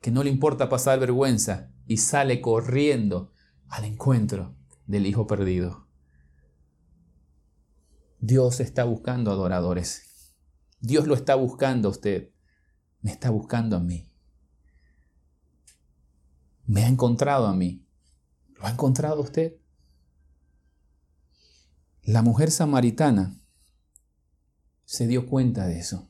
que 0.00 0.10
no 0.10 0.22
le 0.22 0.30
importa 0.30 0.68
pasar 0.68 0.98
vergüenza 1.00 1.72
y 1.86 1.98
sale 1.98 2.40
corriendo 2.40 3.32
al 3.68 3.84
encuentro 3.84 4.56
del 4.86 5.06
hijo 5.06 5.26
perdido. 5.26 5.86
Dios 8.20 8.60
está 8.60 8.84
buscando 8.84 9.30
adoradores. 9.30 10.34
Dios 10.80 11.06
lo 11.06 11.14
está 11.14 11.34
buscando 11.34 11.88
a 11.88 11.90
usted. 11.92 12.30
Me 13.00 13.12
está 13.12 13.30
buscando 13.30 13.76
a 13.76 13.80
mí. 13.80 14.12
Me 16.66 16.84
ha 16.84 16.88
encontrado 16.88 17.46
a 17.46 17.54
mí. 17.54 17.87
¿Lo 18.58 18.66
ha 18.66 18.70
encontrado 18.70 19.20
usted? 19.20 19.56
La 22.02 22.22
mujer 22.22 22.50
samaritana 22.50 23.40
se 24.84 25.06
dio 25.06 25.26
cuenta 25.26 25.66
de 25.66 25.78
eso. 25.78 26.08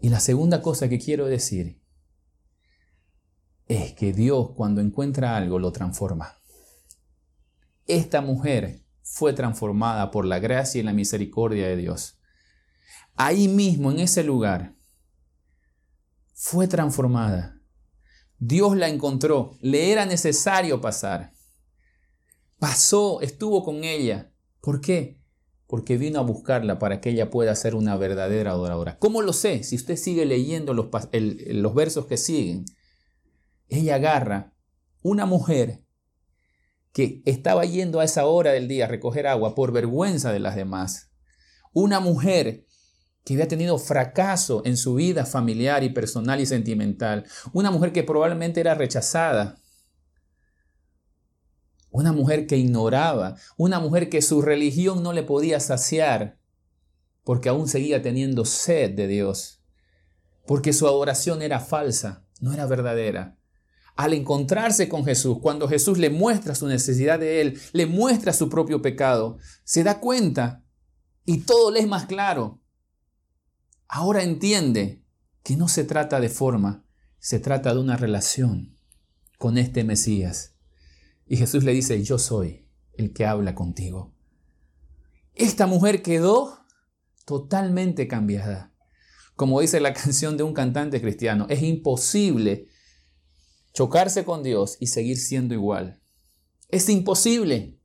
Y 0.00 0.08
la 0.08 0.20
segunda 0.20 0.62
cosa 0.62 0.88
que 0.88 0.98
quiero 0.98 1.26
decir 1.26 1.82
es 3.66 3.92
que 3.92 4.12
Dios 4.12 4.50
cuando 4.56 4.80
encuentra 4.80 5.36
algo 5.36 5.58
lo 5.58 5.72
transforma. 5.72 6.38
Esta 7.86 8.20
mujer 8.20 8.84
fue 9.02 9.32
transformada 9.32 10.10
por 10.10 10.24
la 10.24 10.38
gracia 10.38 10.80
y 10.80 10.84
la 10.84 10.92
misericordia 10.92 11.68
de 11.68 11.76
Dios 11.76 12.18
ahí 13.18 13.48
mismo, 13.48 13.90
en 13.90 13.98
ese 13.98 14.24
lugar, 14.24 14.74
fue 16.32 16.68
transformada. 16.68 17.57
Dios 18.38 18.76
la 18.76 18.88
encontró, 18.88 19.56
le 19.60 19.90
era 19.92 20.06
necesario 20.06 20.80
pasar. 20.80 21.32
Pasó, 22.58 23.20
estuvo 23.20 23.64
con 23.64 23.84
ella. 23.84 24.32
¿Por 24.60 24.80
qué? 24.80 25.20
Porque 25.66 25.96
vino 25.96 26.18
a 26.18 26.22
buscarla 26.22 26.78
para 26.78 27.00
que 27.00 27.10
ella 27.10 27.30
pueda 27.30 27.54
ser 27.54 27.74
una 27.74 27.96
verdadera 27.96 28.52
adoradora. 28.52 28.98
¿Cómo 28.98 29.22
lo 29.22 29.32
sé? 29.32 29.64
Si 29.64 29.76
usted 29.76 29.96
sigue 29.96 30.24
leyendo 30.24 30.72
los, 30.72 30.88
los 31.12 31.74
versos 31.74 32.06
que 32.06 32.16
siguen, 32.16 32.64
ella 33.68 33.96
agarra 33.96 34.54
una 35.02 35.26
mujer 35.26 35.84
que 36.92 37.22
estaba 37.26 37.64
yendo 37.64 38.00
a 38.00 38.04
esa 38.04 38.26
hora 38.26 38.52
del 38.52 38.66
día 38.66 38.86
a 38.86 38.88
recoger 38.88 39.26
agua 39.26 39.54
por 39.54 39.72
vergüenza 39.72 40.32
de 40.32 40.40
las 40.40 40.56
demás. 40.56 41.10
Una 41.72 42.00
mujer 42.00 42.66
que 43.24 43.34
había 43.34 43.48
tenido 43.48 43.78
fracaso 43.78 44.62
en 44.64 44.76
su 44.76 44.94
vida 44.94 45.26
familiar 45.26 45.84
y 45.84 45.90
personal 45.90 46.40
y 46.40 46.46
sentimental. 46.46 47.24
Una 47.52 47.70
mujer 47.70 47.92
que 47.92 48.02
probablemente 48.02 48.60
era 48.60 48.74
rechazada. 48.74 49.58
Una 51.90 52.12
mujer 52.12 52.46
que 52.46 52.56
ignoraba. 52.56 53.36
Una 53.56 53.80
mujer 53.80 54.08
que 54.08 54.22
su 54.22 54.40
religión 54.40 55.02
no 55.02 55.12
le 55.12 55.22
podía 55.22 55.60
saciar 55.60 56.38
porque 57.28 57.50
aún 57.50 57.68
seguía 57.68 58.00
teniendo 58.00 58.46
sed 58.46 58.94
de 58.94 59.06
Dios. 59.06 59.60
Porque 60.46 60.72
su 60.72 60.86
adoración 60.86 61.42
era 61.42 61.60
falsa, 61.60 62.24
no 62.40 62.54
era 62.54 62.64
verdadera. 62.64 63.36
Al 63.96 64.14
encontrarse 64.14 64.88
con 64.88 65.04
Jesús, 65.04 65.36
cuando 65.42 65.68
Jesús 65.68 65.98
le 65.98 66.08
muestra 66.08 66.54
su 66.54 66.66
necesidad 66.66 67.18
de 67.18 67.42
Él, 67.42 67.60
le 67.72 67.84
muestra 67.84 68.32
su 68.32 68.48
propio 68.48 68.80
pecado, 68.80 69.36
se 69.62 69.84
da 69.84 70.00
cuenta 70.00 70.64
y 71.26 71.40
todo 71.40 71.70
le 71.70 71.80
es 71.80 71.86
más 71.86 72.06
claro 72.06 72.62
ahora 73.88 74.22
entiende 74.22 75.02
que 75.42 75.56
no 75.56 75.68
se 75.68 75.84
trata 75.84 76.20
de 76.20 76.28
forma, 76.28 76.84
se 77.18 77.40
trata 77.40 77.74
de 77.74 77.80
una 77.80 77.96
relación 77.96 78.76
con 79.38 79.58
este 79.58 79.84
Mesías. 79.84 80.54
Y 81.26 81.36
Jesús 81.36 81.64
le 81.64 81.72
dice, 81.72 82.02
yo 82.02 82.18
soy 82.18 82.66
el 82.94 83.12
que 83.12 83.26
habla 83.26 83.54
contigo. 83.54 84.14
Esta 85.34 85.66
mujer 85.66 86.02
quedó 86.02 86.64
totalmente 87.24 88.08
cambiada. 88.08 88.72
Como 89.36 89.60
dice 89.60 89.80
la 89.80 89.92
canción 89.94 90.36
de 90.36 90.42
un 90.42 90.54
cantante 90.54 91.00
cristiano, 91.00 91.46
es 91.48 91.62
imposible 91.62 92.68
chocarse 93.72 94.24
con 94.24 94.42
Dios 94.42 94.76
y 94.80 94.88
seguir 94.88 95.18
siendo 95.18 95.54
igual. 95.54 96.00
Es 96.68 96.88
imposible. 96.88 97.78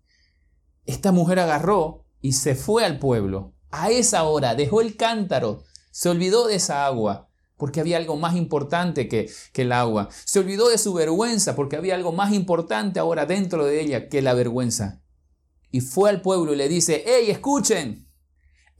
Esta 0.86 1.12
mujer 1.12 1.40
agarró 1.40 2.06
y 2.20 2.34
se 2.34 2.56
fue 2.56 2.84
al 2.84 3.00
pueblo. 3.00 3.54
A 3.70 3.92
esa 3.92 4.24
hora 4.24 4.56
dejó 4.56 4.82
el 4.82 4.96
cántaro, 4.96 5.64
se 5.94 6.10
olvidó 6.10 6.48
de 6.48 6.56
esa 6.56 6.88
agua 6.88 7.30
porque 7.56 7.80
había 7.80 7.98
algo 7.98 8.18
más 8.18 8.36
importante 8.36 9.08
que, 9.08 9.30
que, 9.54 9.62
el 9.62 9.72
agua. 9.72 10.10
Se 10.26 10.40
olvidó 10.40 10.70
de 10.70 10.80
su 10.80 10.92
vergüenza 10.92 11.56
porque 11.56 11.76
había 11.76 11.94
algo 11.94 12.12
más 12.12 12.34
importante 12.34 13.00
ahora 13.00 13.28
dentro 13.28 13.64
de 13.64 13.80
ella 13.80 14.10
que 14.10 14.24
la 14.24 14.34
vergüenza. 14.34 15.04
Y 15.70 15.82
fue 15.82 16.10
al 16.10 16.22
pueblo 16.24 16.54
y 16.54 16.56
le 16.56 16.68
dice, 16.68 17.04
hey, 17.06 17.30
escuchen, 17.30 18.10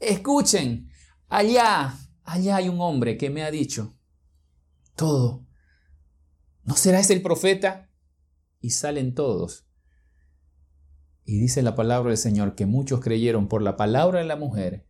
escuchen, 0.00 0.90
allá, 1.28 1.96
allá 2.24 2.56
hay 2.56 2.68
un 2.68 2.80
hombre 2.80 3.16
que 3.16 3.30
me 3.30 3.44
ha 3.44 3.52
dicho 3.52 3.96
todo. 4.96 5.46
¿No 6.64 6.74
será 6.74 6.98
ese 6.98 7.12
el 7.12 7.22
profeta? 7.22 7.92
Y 8.60 8.70
salen 8.70 9.14
todos. 9.14 9.68
Y 11.24 11.38
dice 11.38 11.62
la 11.62 11.76
palabra 11.76 12.08
del 12.08 12.18
Señor 12.18 12.56
que 12.56 12.66
muchos 12.66 13.00
creyeron 13.00 13.46
por 13.46 13.62
la 13.62 13.76
palabra 13.76 14.18
de 14.18 14.26
la 14.26 14.36
mujer 14.36 14.88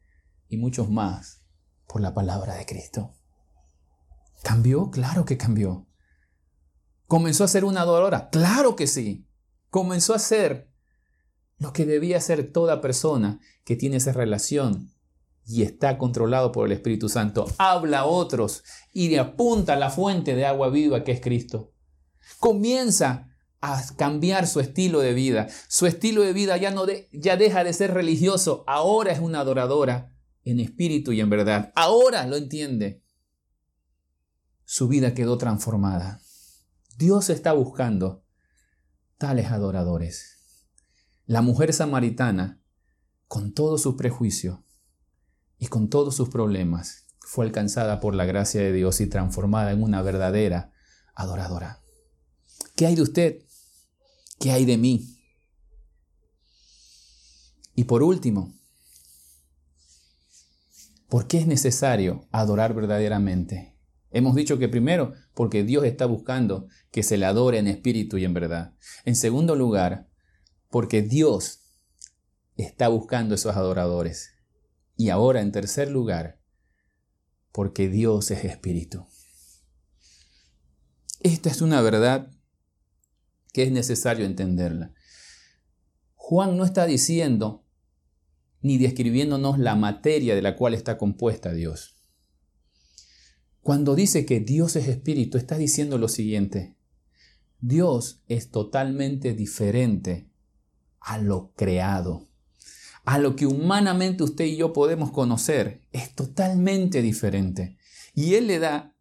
y 0.49 0.57
muchos 0.57 0.89
más 0.89 1.43
por 1.87 2.01
la 2.01 2.14
palabra 2.14 2.55
de 2.55 2.66
Cristo. 2.66 3.14
¿Cambió? 4.42 4.90
Claro 4.90 5.25
que 5.25 5.37
cambió. 5.37 5.87
¿Comenzó 7.07 7.44
a 7.44 7.49
ser 7.49 7.64
una 7.64 7.83
adoradora? 7.83 8.31
Claro 8.31 8.77
que 8.77 8.87
sí. 8.87 9.27
Comenzó 9.70 10.14
a 10.14 10.18
ser 10.18 10.70
lo 11.59 11.73
que 11.73 11.87
debía 11.87 12.20
ser 12.20 12.53
toda 12.53 12.81
persona 12.81 13.40
que 13.64 13.77
tiene 13.77 13.97
esa 13.97 14.12
relación 14.12 14.92
y 15.47 15.62
está 15.62 15.99
controlado 15.99 16.53
por 16.53 16.66
el 16.66 16.73
Espíritu 16.73 17.09
Santo. 17.09 17.47
Habla 17.59 18.01
a 18.01 18.05
otros 18.07 18.64
y 18.92 19.09
le 19.09 19.18
apunta 19.18 19.75
a 19.75 19.77
la 19.77 19.90
fuente 19.90 20.35
de 20.35 20.47
agua 20.47 20.70
viva 20.70 21.05
que 21.05 21.12
es 21.12 21.20
Cristo. 21.20 21.73
Comienza 22.38 23.29
a 23.61 23.83
cambiar 23.97 24.47
su 24.47 24.61
estilo 24.61 25.01
de 25.01 25.14
vida. 25.14 25.49
Su 25.68 25.87
estilo 25.87 26.23
de 26.23 26.33
vida 26.33 26.57
ya, 26.57 26.70
no 26.70 26.85
ya 27.12 27.37
deja 27.37 27.64
de 27.64 27.73
ser 27.73 27.94
religioso, 27.94 28.64
ahora 28.66 29.12
es 29.12 29.20
una 29.20 29.40
adoradora 29.40 30.13
en 30.44 30.61
espíritu 30.61 31.12
y 31.12 31.20
en 31.20 31.30
verdad. 31.30 31.72
Ahora 31.74 32.26
lo 32.26 32.37
entiende. 32.37 33.02
Su 34.64 34.88
vida 34.88 35.14
quedó 35.14 35.38
transformada. 35.38 36.20
Dios 36.96 37.30
está 37.30 37.52
buscando 37.52 38.24
tales 39.18 39.50
adoradores. 39.50 40.38
La 41.26 41.42
mujer 41.42 41.72
samaritana, 41.72 42.61
con 43.26 43.52
todo 43.52 43.78
su 43.78 43.96
prejuicio 43.96 44.64
y 45.59 45.68
con 45.68 45.88
todos 45.88 46.14
sus 46.14 46.28
problemas, 46.28 47.07
fue 47.20 47.46
alcanzada 47.46 48.00
por 48.00 48.14
la 48.14 48.26
gracia 48.26 48.61
de 48.61 48.72
Dios 48.72 49.00
y 49.00 49.07
transformada 49.07 49.72
en 49.72 49.83
una 49.83 50.02
verdadera 50.02 50.72
adoradora. 51.14 51.83
¿Qué 52.76 52.87
hay 52.87 52.94
de 52.94 53.02
usted? 53.02 53.42
¿Qué 54.38 54.52
hay 54.52 54.64
de 54.64 54.76
mí? 54.76 55.18
Y 57.74 57.85
por 57.85 58.02
último, 58.02 58.54
¿por 61.14 61.29
qué 61.29 61.38
es 61.38 61.46
necesario 61.46 62.27
adorar 62.33 62.74
verdaderamente? 62.74 63.79
Hemos 64.11 64.35
dicho 64.35 64.59
que 64.59 64.68
primero, 64.68 65.12
porque 65.33 65.62
Dios 65.62 65.85
está 65.85 66.07
buscando 66.07 66.66
que 66.90 67.05
se 67.05 67.16
le 67.18 67.24
adore 67.24 67.59
en 67.59 67.68
espíritu 67.68 68.18
y 68.18 68.24
en 68.24 68.35
verdad. 68.35 68.74
En 69.05 69.14
segundo 69.14 69.55
lugar, 69.55 70.09
porque 70.70 71.03
Dios 71.03 71.61
está 72.57 72.88
buscando 72.88 73.37
esos 73.37 73.55
adoradores. 73.55 74.33
Y 74.96 75.11
ahora, 75.11 75.40
en 75.40 75.53
tercer 75.53 75.88
lugar, 75.88 76.40
porque 77.53 77.88
Dios 77.88 78.33
es 78.33 78.44
espíritu. 78.44 79.07
Esta 81.20 81.48
es 81.48 81.62
una 81.62 81.81
verdad 81.81 82.29
que 83.53 83.62
es 83.62 83.70
necesario 83.70 84.27
entenderla. 84.27 84.92
Juan 86.16 86.57
no 86.57 86.64
está 86.64 86.87
diciendo 86.87 87.63
ni 88.64 88.79
describiéndonos 88.79 89.59
la 89.59 89.77
materia 89.77 90.35
de 90.35 90.40
la 90.40 90.57
cual 90.57 90.72
está 90.72 90.96
compuesta 90.96 91.53
Dios. 91.53 91.96
Cuando 93.61 93.94
dice 93.94 94.24
que 94.24 94.40
Dios 94.40 94.74
es 94.77 94.88
espíritu, 94.88 95.37
está 95.37 95.59
diciendo 95.59 95.98
lo 95.98 96.09
siguiente. 96.09 96.74
Dios 97.61 98.22
es 98.27 98.50
totalmente 98.50 99.35
diferente 99.35 100.31
a 100.98 101.18
lo 101.18 101.53
creado. 101.55 102.27
A 103.05 103.18
lo 103.18 103.37
que 103.37 103.44
humanamente 103.44 104.24
usted 104.24 104.46
y 104.46 104.57
yo 104.57 104.72
podemos 104.72 105.11
conocer, 105.11 105.83
es 105.92 106.14
totalmente 106.14 107.03
diferente. 107.03 107.77
Y 108.14 108.37
Él 108.37 108.46
le 108.46 108.61
da 108.61 108.96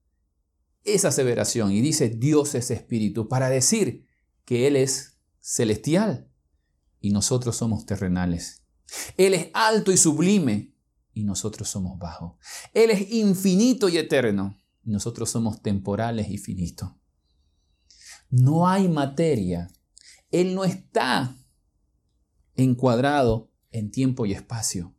esa 0.83 1.07
aseveración 1.07 1.71
y 1.71 1.79
dice 1.79 2.09
Dios 2.09 2.53
es 2.55 2.69
espíritu 2.69 3.29
para 3.29 3.47
decir 3.47 4.05
que 4.43 4.67
Él 4.67 4.75
es 4.75 5.17
celestial 5.39 6.27
y 6.99 7.11
nosotros 7.11 7.55
somos 7.55 7.85
terrenales. 7.85 8.62
Él 9.17 9.33
es 9.33 9.49
alto 9.53 9.91
y 9.91 9.97
sublime 9.97 10.73
y 11.13 11.23
nosotros 11.23 11.69
somos 11.69 11.97
bajos. 11.99 12.33
Él 12.73 12.89
es 12.89 13.11
infinito 13.11 13.89
y 13.89 13.97
eterno 13.97 14.57
y 14.83 14.91
nosotros 14.91 15.29
somos 15.29 15.61
temporales 15.61 16.29
y 16.29 16.37
finitos. 16.37 16.91
No 18.29 18.67
hay 18.67 18.87
materia. 18.87 19.69
Él 20.31 20.55
no 20.55 20.63
está 20.63 21.35
encuadrado 22.55 23.51
en 23.71 23.91
tiempo 23.91 24.25
y 24.25 24.33
espacio. 24.33 24.95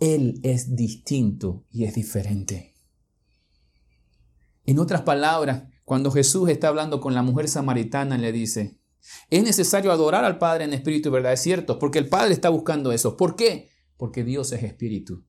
Él 0.00 0.40
es 0.42 0.76
distinto 0.76 1.64
y 1.70 1.84
es 1.84 1.94
diferente. 1.94 2.74
En 4.64 4.78
otras 4.78 5.02
palabras, 5.02 5.64
cuando 5.84 6.10
Jesús 6.10 6.50
está 6.50 6.68
hablando 6.68 7.00
con 7.00 7.14
la 7.14 7.22
mujer 7.22 7.48
samaritana, 7.48 8.18
le 8.18 8.32
dice, 8.32 8.77
es 9.30 9.42
necesario 9.42 9.92
adorar 9.92 10.24
al 10.24 10.38
Padre 10.38 10.64
en 10.64 10.72
espíritu 10.72 11.08
y 11.08 11.12
verdad. 11.12 11.32
Es 11.32 11.40
cierto, 11.40 11.78
porque 11.78 11.98
el 11.98 12.08
Padre 12.08 12.32
está 12.32 12.48
buscando 12.48 12.92
eso. 12.92 13.16
¿Por 13.16 13.36
qué? 13.36 13.70
Porque 13.96 14.24
Dios 14.24 14.52
es 14.52 14.62
espíritu. 14.62 15.24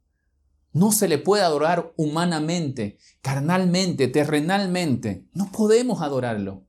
No 0.72 0.92
se 0.92 1.08
le 1.08 1.18
puede 1.18 1.44
adorar 1.44 1.94
humanamente, 1.98 2.98
carnalmente, 3.22 4.08
terrenalmente. 4.08 5.28
No 5.34 5.52
podemos 5.52 6.02
adorarlo. 6.02 6.68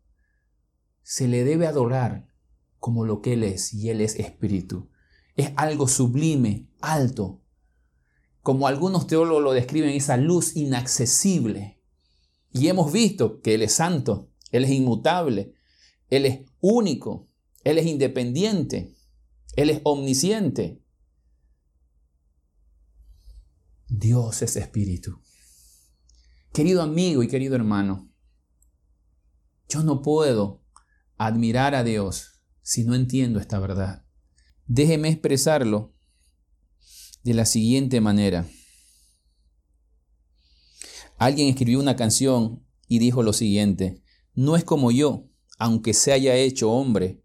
Se 1.03 1.29
le 1.29 1.45
debe 1.45 1.67
adorar 1.67 2.29
como 2.79 3.05
lo 3.05 3.21
que 3.21 3.35
Él 3.35 3.45
es, 3.45 3.75
y 3.75 3.91
Él 3.91 4.01
es 4.01 4.19
espíritu. 4.19 4.91
Es 5.37 5.53
algo 5.57 5.87
sublime, 5.87 6.71
alto. 6.81 7.43
Como 8.41 8.67
algunos 8.67 9.07
teólogos 9.07 9.43
lo 9.43 9.53
describen, 9.53 9.91
esa 9.91 10.17
luz 10.17 10.57
inaccesible 10.57 11.81
y 12.53 12.69
hemos 12.69 12.93
visto 12.93 13.41
que 13.41 13.55
Él 13.55 13.63
es 13.63 13.75
santo, 13.75 14.31
Él 14.51 14.65
es 14.65 14.71
inmutable, 14.71 15.55
Él 16.11 16.27
es 16.27 16.41
único, 16.61 17.29
Él 17.65 17.79
es 17.79 17.87
independiente, 17.87 18.97
Él 19.57 19.71
es 19.71 19.81
omnisciente. 19.85 20.83
Dios 23.89 24.43
es 24.43 24.57
espíritu. 24.57 25.21
Querido 26.53 26.83
amigo 26.83 27.23
y 27.23 27.29
querido 27.29 27.55
hermano, 27.55 28.11
yo 29.69 29.85
no 29.85 30.03
puedo 30.03 30.65
admirar 31.17 31.75
a 31.75 31.85
Dios 31.85 32.43
si 32.63 32.85
no 32.85 32.95
entiendo 32.95 33.39
esta 33.39 33.59
verdad. 33.61 34.05
Déjeme 34.67 35.09
expresarlo 35.09 35.95
de 37.23 37.35
la 37.35 37.47
siguiente 37.47 38.01
manera. 38.01 38.49
Alguien 41.19 41.49
escribió 41.49 41.79
una 41.79 41.97
canción 41.97 42.67
y 42.89 42.99
dijo 42.99 43.23
lo 43.23 43.33
siguiente, 43.33 44.03
no 44.35 44.57
es 44.57 44.65
como 44.65 44.91
yo, 44.91 45.30
aunque 45.61 45.95
se 45.95 46.11
haya 46.13 46.35
hecho 46.35 46.73
hombre, 46.73 47.23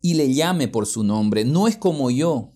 y 0.00 0.14
le 0.14 0.32
llame 0.32 0.68
por 0.68 0.86
su 0.86 1.02
nombre, 1.02 1.44
no 1.44 1.66
es 1.66 1.76
como 1.76 2.10
yo, 2.10 2.52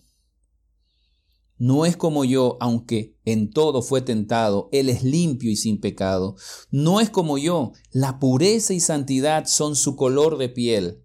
no 1.57 1.85
es 1.85 1.97
como 1.97 2.23
yo, 2.23 2.57
aunque 2.59 3.17
en 3.25 3.49
todo 3.49 3.81
fue 3.81 4.01
tentado, 4.01 4.69
Él 4.71 4.89
es 4.89 5.03
limpio 5.03 5.49
y 5.49 5.55
sin 5.55 5.79
pecado. 5.79 6.35
No 6.69 7.01
es 7.01 7.09
como 7.09 7.39
yo, 7.39 7.71
la 7.91 8.19
pureza 8.19 8.73
y 8.73 8.79
santidad 8.79 9.47
son 9.47 9.75
su 9.75 9.95
color 9.95 10.37
de 10.37 10.49
piel. 10.49 11.03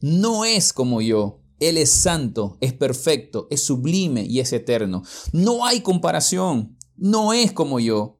No 0.00 0.44
es 0.44 0.72
como 0.72 1.00
yo, 1.00 1.40
Él 1.60 1.78
es 1.78 1.90
santo, 1.90 2.58
es 2.60 2.72
perfecto, 2.72 3.46
es 3.50 3.62
sublime 3.62 4.24
y 4.28 4.40
es 4.40 4.52
eterno. 4.52 5.04
No 5.32 5.64
hay 5.64 5.82
comparación, 5.82 6.76
no 6.96 7.32
es 7.32 7.52
como 7.52 7.78
yo. 7.78 8.18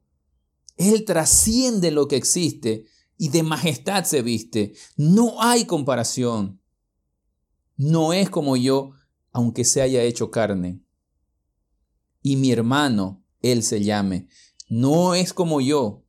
Él 0.76 1.04
trasciende 1.04 1.90
lo 1.90 2.06
que 2.06 2.16
existe 2.16 2.86
y 3.22 3.28
de 3.28 3.44
majestad 3.44 4.02
se 4.02 4.20
viste. 4.20 4.74
No 4.96 5.40
hay 5.40 5.64
comparación. 5.64 6.60
No 7.76 8.12
es 8.12 8.28
como 8.28 8.56
yo, 8.56 8.94
aunque 9.30 9.64
se 9.64 9.80
haya 9.80 10.02
hecho 10.02 10.32
carne. 10.32 10.82
Y 12.20 12.34
mi 12.34 12.50
hermano, 12.50 13.24
Él 13.40 13.62
se 13.62 13.84
llame. 13.84 14.26
No 14.68 15.14
es 15.14 15.32
como 15.32 15.60
yo. 15.60 16.04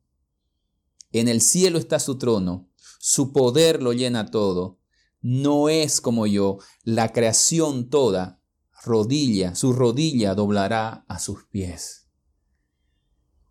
En 1.12 1.28
el 1.28 1.40
cielo 1.40 1.78
está 1.78 2.00
su 2.00 2.18
trono. 2.18 2.68
Su 2.98 3.32
poder 3.32 3.80
lo 3.80 3.92
llena 3.92 4.32
todo. 4.32 4.80
No 5.20 5.68
es 5.68 6.00
como 6.00 6.26
yo. 6.26 6.58
La 6.82 7.12
creación 7.12 7.90
toda, 7.90 8.42
rodilla, 8.82 9.54
su 9.54 9.72
rodilla 9.72 10.34
doblará 10.34 11.04
a 11.06 11.20
sus 11.20 11.44
pies. 11.44 12.08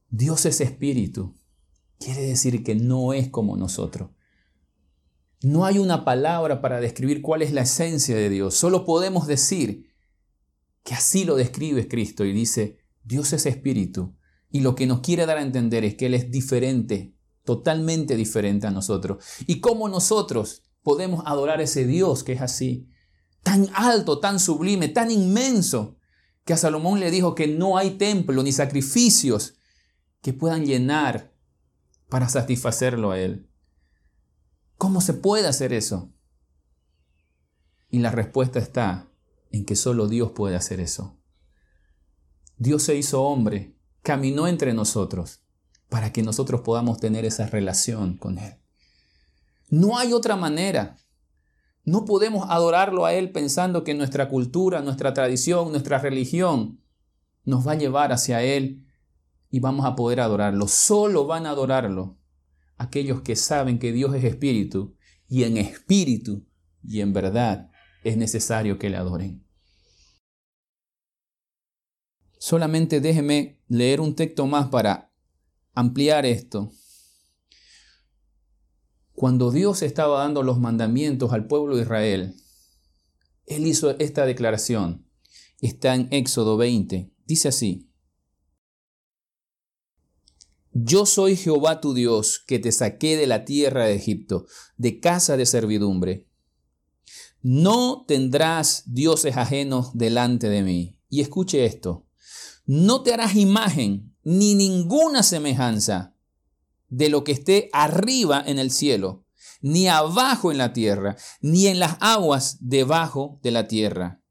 Dios 0.10 0.46
es 0.46 0.60
espíritu. 0.60 1.34
Quiere 2.00 2.22
decir 2.22 2.64
que 2.64 2.76
no 2.76 3.14
es 3.14 3.30
como 3.30 3.58
nosotros. 3.58 4.12
No 5.42 5.66
hay 5.66 5.78
una 5.78 6.06
palabra 6.06 6.62
para 6.62 6.80
describir 6.80 7.22
cuál 7.22 7.42
es 7.42 7.52
la 7.52 7.62
esencia 7.62 8.16
de 8.16 8.30
Dios. 8.30 8.56
Solo 8.56 8.86
podemos 8.86 9.28
decir 9.28 9.88
que 10.84 10.94
así 10.94 11.26
lo 11.26 11.36
describe 11.36 11.88
Cristo 11.88 12.24
y 12.26 12.34
dice, 12.34 12.78
Dios 13.04 13.34
es 13.34 13.46
espíritu. 13.46 14.16
Y 14.50 14.62
lo 14.62 14.76
que 14.76 14.86
nos 14.86 15.02
quiere 15.02 15.26
dar 15.26 15.38
a 15.38 15.42
entender 15.42 15.84
es 15.84 15.96
que 15.96 16.06
Él 16.06 16.14
es 16.14 16.32
diferente, 16.32 17.18
totalmente 17.44 18.16
diferente 18.16 18.68
a 18.68 18.72
nosotros. 18.72 19.24
Y 19.48 19.60
cómo 19.60 19.90
nosotros 19.90 20.64
podemos 20.82 21.24
adorar 21.26 21.60
a 21.60 21.64
ese 21.64 21.86
Dios 21.86 22.24
que 22.24 22.34
es 22.34 22.42
así, 22.42 22.88
tan 23.42 23.68
alto, 23.74 24.20
tan 24.20 24.40
sublime, 24.40 24.90
tan 24.90 25.12
inmenso, 25.12 25.98
que 26.46 26.54
a 26.54 26.58
Salomón 26.58 27.00
le 27.00 27.12
dijo 27.12 27.36
que 27.36 27.48
no 27.48 27.78
hay 27.78 27.92
templo 27.92 28.44
ni 28.44 28.52
sacrificios 28.52 29.56
que 30.22 30.34
puedan 30.34 30.66
llenar 30.66 31.33
para 32.14 32.30
satisfacerlo 32.30 33.10
a 33.10 33.18
Él. 33.18 33.50
¿Cómo 34.78 35.02
se 35.02 35.16
puede 35.16 35.48
hacer 35.48 35.74
eso? 35.74 36.14
Y 37.90 37.98
la 37.98 38.12
respuesta 38.12 38.60
está 38.60 39.10
en 39.50 39.66
que 39.66 39.76
solo 39.76 40.08
Dios 40.08 40.32
puede 40.34 40.56
hacer 40.56 40.80
eso. 40.80 41.18
Dios 42.56 42.84
se 42.84 42.96
hizo 42.96 43.24
hombre, 43.24 43.76
caminó 44.04 44.48
entre 44.48 44.76
nosotros 44.76 45.42
para 45.90 46.14
que 46.14 46.22
nosotros 46.22 46.62
podamos 46.62 47.00
tener 47.00 47.26
esa 47.26 47.48
relación 47.48 48.16
con 48.18 48.38
Él. 48.38 48.60
No 49.70 49.98
hay 49.98 50.14
otra 50.14 50.36
manera. 50.36 50.98
No 51.84 52.06
podemos 52.06 52.46
adorarlo 52.48 53.08
a 53.08 53.14
Él 53.16 53.32
pensando 53.32 53.84
que 53.84 53.96
nuestra 53.96 54.30
cultura, 54.30 54.84
nuestra 54.84 55.16
tradición, 55.16 55.72
nuestra 55.72 55.98
religión 55.98 56.80
nos 57.44 57.68
va 57.68 57.72
a 57.72 57.78
llevar 57.78 58.12
hacia 58.12 58.44
Él 58.44 58.83
y 59.54 59.60
vamos 59.60 59.86
a 59.86 59.96
poder 59.96 60.20
adorarlo. 60.20 60.68
Solo 60.68 61.28
van 61.28 61.46
a 61.46 61.52
adorarlo 61.52 62.18
aquellos 62.78 63.22
que 63.22 63.36
saben 63.36 63.78
que 63.78 63.92
Dios 63.92 64.16
es 64.16 64.24
espíritu 64.24 64.98
y 65.28 65.44
en 65.44 65.58
espíritu 65.58 66.48
y 66.84 67.02
en 67.02 67.14
verdad 67.14 67.70
es 68.04 68.18
necesario 68.18 68.80
que 68.80 68.90
le 68.90 68.98
adoren. 68.98 69.48
Solamente 72.40 73.00
déjeme 73.00 73.62
leer 73.68 74.02
un 74.02 74.16
texto 74.16 74.48
más 74.48 74.70
para 74.70 75.14
ampliar 75.76 76.26
esto. 76.26 76.72
Cuando 79.12 79.52
Dios 79.52 79.84
estaba 79.84 80.18
dando 80.18 80.42
los 80.42 80.60
mandamientos 80.60 81.32
al 81.32 81.46
pueblo 81.46 81.76
de 81.76 81.84
Israel, 81.84 82.36
Él 83.46 83.68
hizo 83.68 83.92
esta 84.00 84.26
declaración. 84.26 85.08
Está 85.62 85.94
en 85.94 86.08
Éxodo 86.10 86.58
20. 86.58 87.14
Dice 87.28 87.50
así. 87.50 87.93
Yo 90.76 91.06
soy 91.06 91.36
Jehová 91.36 91.82
tu 91.82 91.94
Dios, 91.94 92.44
que 92.48 92.58
te 92.58 92.72
saqué 92.72 93.16
de 93.16 93.28
la 93.28 93.46
tierra 93.46 93.86
de 93.86 93.94
Egipto, 93.94 94.48
de 94.76 95.00
casa 95.00 95.38
de 95.38 95.46
servidumbre. 95.46 96.28
No 97.44 98.06
tendrás 98.08 98.82
dioses 98.88 99.38
ajenos 99.38 99.92
delante 99.94 100.50
de 100.50 100.64
mí. 100.64 101.00
Y 101.10 101.22
escuche 101.22 101.66
esto. 101.66 102.08
No 102.66 103.04
te 103.04 103.14
harás 103.14 103.36
imagen 103.36 104.16
ni 104.24 104.56
ninguna 104.56 105.22
semejanza 105.22 106.16
de 106.90 107.10
lo 107.10 107.24
que 107.24 107.34
esté 107.34 107.70
arriba 107.72 108.44
en 108.44 108.58
el 108.58 108.72
cielo, 108.72 109.28
ni 109.62 109.88
abajo 109.88 110.52
en 110.52 110.58
la 110.58 110.74
tierra, 110.74 111.18
ni 111.40 111.68
en 111.68 111.78
las 111.78 111.98
aguas 112.00 112.58
debajo 112.62 113.40
de 113.44 113.52
la 113.52 113.68
tierra. 113.68 114.24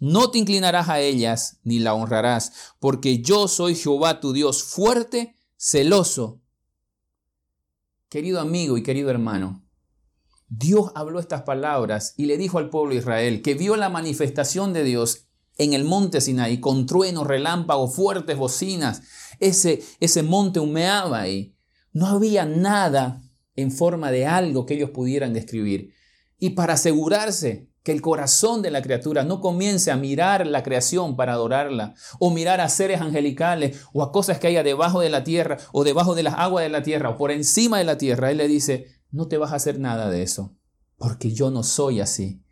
No 0.00 0.32
te 0.32 0.38
inclinarás 0.38 0.88
a 0.88 0.98
ellas, 0.98 1.60
ni 1.62 1.78
la 1.78 1.94
honrarás, 1.94 2.52
porque 2.80 3.22
yo 3.22 3.46
soy 3.46 3.76
Jehová 3.76 4.18
tu 4.18 4.32
Dios 4.32 4.64
fuerte 4.64 5.36
celoso. 5.62 6.42
Querido 8.08 8.40
amigo 8.40 8.76
y 8.76 8.82
querido 8.82 9.10
hermano, 9.10 9.64
Dios 10.48 10.90
habló 10.96 11.20
estas 11.20 11.42
palabras 11.42 12.14
y 12.16 12.26
le 12.26 12.36
dijo 12.36 12.58
al 12.58 12.68
pueblo 12.68 12.90
de 12.92 12.98
Israel 12.98 13.42
que 13.42 13.54
vio 13.54 13.76
la 13.76 13.88
manifestación 13.88 14.72
de 14.72 14.82
Dios 14.82 15.28
en 15.58 15.72
el 15.72 15.84
monte 15.84 16.20
Sinaí 16.20 16.58
con 16.58 16.86
truenos, 16.86 17.28
relámpagos, 17.28 17.94
fuertes 17.94 18.36
bocinas. 18.36 19.02
Ese, 19.38 19.84
ese 20.00 20.24
monte 20.24 20.58
humeaba 20.58 21.20
ahí. 21.20 21.56
No 21.92 22.08
había 22.08 22.44
nada 22.44 23.22
en 23.54 23.70
forma 23.70 24.10
de 24.10 24.26
algo 24.26 24.66
que 24.66 24.74
ellos 24.74 24.90
pudieran 24.90 25.32
describir. 25.32 25.94
Y 26.38 26.50
para 26.50 26.74
asegurarse 26.74 27.70
que 27.82 27.92
el 27.92 28.00
corazón 28.00 28.62
de 28.62 28.70
la 28.70 28.82
criatura 28.82 29.24
no 29.24 29.40
comience 29.40 29.90
a 29.90 29.96
mirar 29.96 30.46
la 30.46 30.62
creación 30.62 31.16
para 31.16 31.32
adorarla, 31.32 31.94
o 32.18 32.30
mirar 32.30 32.60
a 32.60 32.68
seres 32.68 33.00
angelicales, 33.00 33.80
o 33.92 34.02
a 34.02 34.12
cosas 34.12 34.38
que 34.38 34.46
haya 34.46 34.62
debajo 34.62 35.00
de 35.00 35.10
la 35.10 35.24
tierra, 35.24 35.58
o 35.72 35.84
debajo 35.84 36.14
de 36.14 36.22
las 36.22 36.34
aguas 36.34 36.62
de 36.62 36.70
la 36.70 36.82
tierra, 36.82 37.10
o 37.10 37.16
por 37.16 37.30
encima 37.30 37.78
de 37.78 37.84
la 37.84 37.98
tierra. 37.98 38.30
Él 38.30 38.38
le 38.38 38.48
dice, 38.48 38.86
no 39.10 39.28
te 39.28 39.38
vas 39.38 39.52
a 39.52 39.56
hacer 39.56 39.78
nada 39.78 40.10
de 40.10 40.22
eso, 40.22 40.54
porque 40.96 41.32
yo 41.32 41.50
no 41.50 41.62
soy 41.62 42.00
así, 42.00 42.42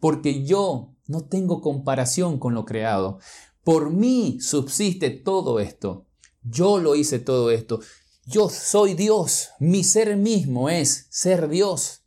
porque 0.00 0.44
yo 0.44 0.94
no 1.06 1.26
tengo 1.26 1.60
comparación 1.60 2.38
con 2.38 2.54
lo 2.54 2.64
creado. 2.64 3.18
Por 3.64 3.90
mí 3.90 4.38
subsiste 4.40 5.10
todo 5.10 5.60
esto. 5.60 6.06
Yo 6.42 6.78
lo 6.78 6.94
hice 6.94 7.18
todo 7.18 7.50
esto. 7.50 7.80
Yo 8.24 8.48
soy 8.48 8.94
Dios. 8.94 9.50
Mi 9.58 9.84
ser 9.84 10.16
mismo 10.16 10.70
es 10.70 11.06
ser 11.10 11.48
Dios. 11.48 11.99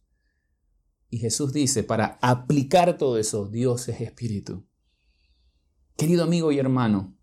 Y 1.14 1.20
Jesús 1.20 1.54
dice, 1.54 1.84
para 1.84 2.18
aplicar 2.24 2.98
todo 2.98 3.20
eso, 3.20 3.46
Dios 3.46 3.88
es 3.88 4.02
espíritu. 4.02 4.66
Querido 5.96 6.24
amigo 6.24 6.52
y 6.52 6.58
hermano, 6.58 7.16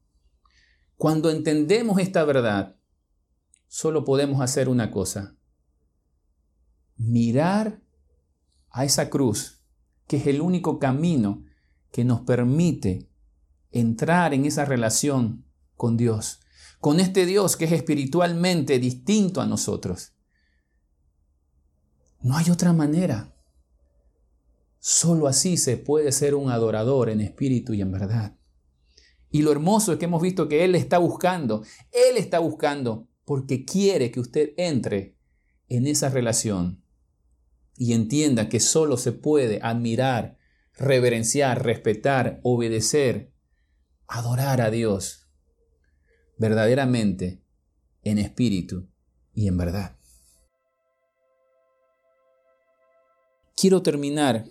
cuando 0.94 1.28
entendemos 1.28 1.98
esta 1.98 2.22
verdad, 2.22 2.76
solo 3.66 4.04
podemos 4.04 4.42
hacer 4.42 4.68
una 4.68 4.92
cosa, 4.92 5.34
mirar 6.98 7.82
a 8.70 8.84
esa 8.84 9.10
cruz, 9.10 9.64
que 10.06 10.18
es 10.18 10.28
el 10.28 10.40
único 10.40 10.78
camino 10.78 11.42
que 11.90 12.04
nos 12.04 12.20
permite 12.20 13.10
entrar 13.72 14.34
en 14.34 14.44
esa 14.44 14.64
relación 14.66 15.44
con 15.74 15.96
Dios, 15.96 16.38
con 16.78 17.00
este 17.00 17.26
Dios 17.26 17.56
que 17.56 17.64
es 17.64 17.72
espiritualmente 17.72 18.78
distinto 18.78 19.40
a 19.40 19.46
nosotros. 19.46 20.12
No 22.20 22.36
hay 22.36 22.50
otra 22.50 22.72
manera. 22.72 23.34
Solo 24.80 25.26
así 25.28 25.58
se 25.58 25.76
puede 25.76 26.10
ser 26.10 26.34
un 26.34 26.50
adorador 26.50 27.10
en 27.10 27.20
espíritu 27.20 27.74
y 27.74 27.82
en 27.82 27.92
verdad. 27.92 28.38
Y 29.30 29.42
lo 29.42 29.52
hermoso 29.52 29.92
es 29.92 29.98
que 29.98 30.06
hemos 30.06 30.22
visto 30.22 30.48
que 30.48 30.64
Él 30.64 30.74
está 30.74 30.96
buscando, 30.96 31.62
Él 31.92 32.16
está 32.16 32.38
buscando 32.38 33.06
porque 33.26 33.66
quiere 33.66 34.10
que 34.10 34.20
usted 34.20 34.54
entre 34.56 35.18
en 35.68 35.86
esa 35.86 36.08
relación 36.08 36.82
y 37.76 37.92
entienda 37.92 38.48
que 38.48 38.58
solo 38.58 38.96
se 38.96 39.12
puede 39.12 39.60
admirar, 39.62 40.38
reverenciar, 40.74 41.62
respetar, 41.62 42.40
obedecer, 42.42 43.32
adorar 44.08 44.62
a 44.62 44.70
Dios 44.70 45.28
verdaderamente 46.38 47.44
en 48.02 48.16
espíritu 48.16 48.88
y 49.34 49.46
en 49.46 49.58
verdad. 49.58 49.98
Quiero 53.54 53.82
terminar 53.82 54.46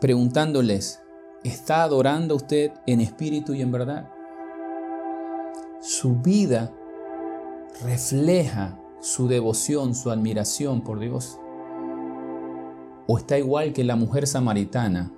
preguntándoles, 0.00 1.02
¿está 1.42 1.82
adorando 1.82 2.36
usted 2.36 2.72
en 2.86 3.00
espíritu 3.00 3.54
y 3.54 3.62
en 3.62 3.72
verdad? 3.72 4.10
Su 5.80 6.16
vida 6.16 6.72
refleja 7.82 8.78
su 9.00 9.28
devoción, 9.28 9.94
su 9.94 10.10
admiración 10.10 10.82
por 10.82 10.98
Dios. 10.98 11.38
¿O 13.06 13.18
está 13.18 13.38
igual 13.38 13.72
que 13.72 13.84
la 13.84 13.96
mujer 13.96 14.26
samaritana, 14.26 15.12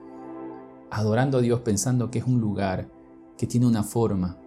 adorando 0.91 1.39
a 1.39 1.41
Dios 1.41 1.61
pensando 1.61 2.11
que 2.11 2.19
es 2.19 2.27
un 2.27 2.41
lugar, 2.41 2.89
que 3.37 3.47
tiene 3.47 3.67
una 3.67 3.83
forma? 3.83 4.39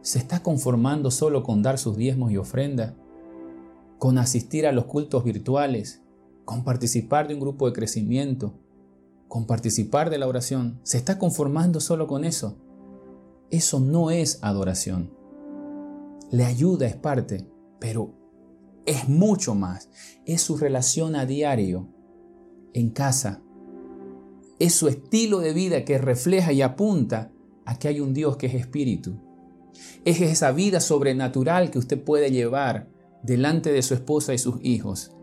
¿Se 0.00 0.18
está 0.18 0.42
conformando 0.42 1.10
solo 1.10 1.42
con 1.42 1.62
dar 1.62 1.78
sus 1.78 1.96
diezmos 1.96 2.32
y 2.32 2.36
ofrendas? 2.36 2.94
¿Con 3.98 4.18
asistir 4.18 4.66
a 4.66 4.72
los 4.72 4.86
cultos 4.86 5.24
virtuales? 5.24 6.02
¿Con 6.44 6.64
participar 6.64 7.28
de 7.28 7.34
un 7.34 7.40
grupo 7.40 7.66
de 7.66 7.72
crecimiento? 7.72 8.54
Con 9.32 9.46
participar 9.46 10.10
de 10.10 10.18
la 10.18 10.28
oración, 10.28 10.78
se 10.82 10.98
está 10.98 11.18
conformando 11.18 11.80
solo 11.80 12.06
con 12.06 12.26
eso. 12.26 12.58
Eso 13.48 13.80
no 13.80 14.10
es 14.10 14.38
adoración. 14.42 15.10
Le 16.30 16.44
ayuda, 16.44 16.86
es 16.86 16.96
parte, 16.96 17.48
pero 17.80 18.12
es 18.84 19.08
mucho 19.08 19.54
más. 19.54 19.88
Es 20.26 20.42
su 20.42 20.58
relación 20.58 21.16
a 21.16 21.24
diario, 21.24 21.88
en 22.74 22.90
casa. 22.90 23.40
Es 24.58 24.74
su 24.74 24.88
estilo 24.88 25.38
de 25.38 25.54
vida 25.54 25.86
que 25.86 25.96
refleja 25.96 26.52
y 26.52 26.60
apunta 26.60 27.32
a 27.64 27.78
que 27.78 27.88
hay 27.88 28.00
un 28.00 28.12
Dios 28.12 28.36
que 28.36 28.48
es 28.48 28.54
espíritu. 28.54 29.18
Es 30.04 30.20
esa 30.20 30.52
vida 30.52 30.78
sobrenatural 30.78 31.70
que 31.70 31.78
usted 31.78 32.04
puede 32.04 32.30
llevar 32.30 32.90
delante 33.22 33.72
de 33.72 33.80
su 33.80 33.94
esposa 33.94 34.34
y 34.34 34.38
sus 34.38 34.56
hijos. 34.62 35.16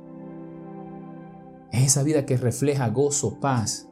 Es 1.71 1.83
esa 1.83 2.01
vida 2.01 2.25
que 2.25 2.37
refleja 2.37 2.89
gozo, 2.89 3.39
paz, 3.39 3.88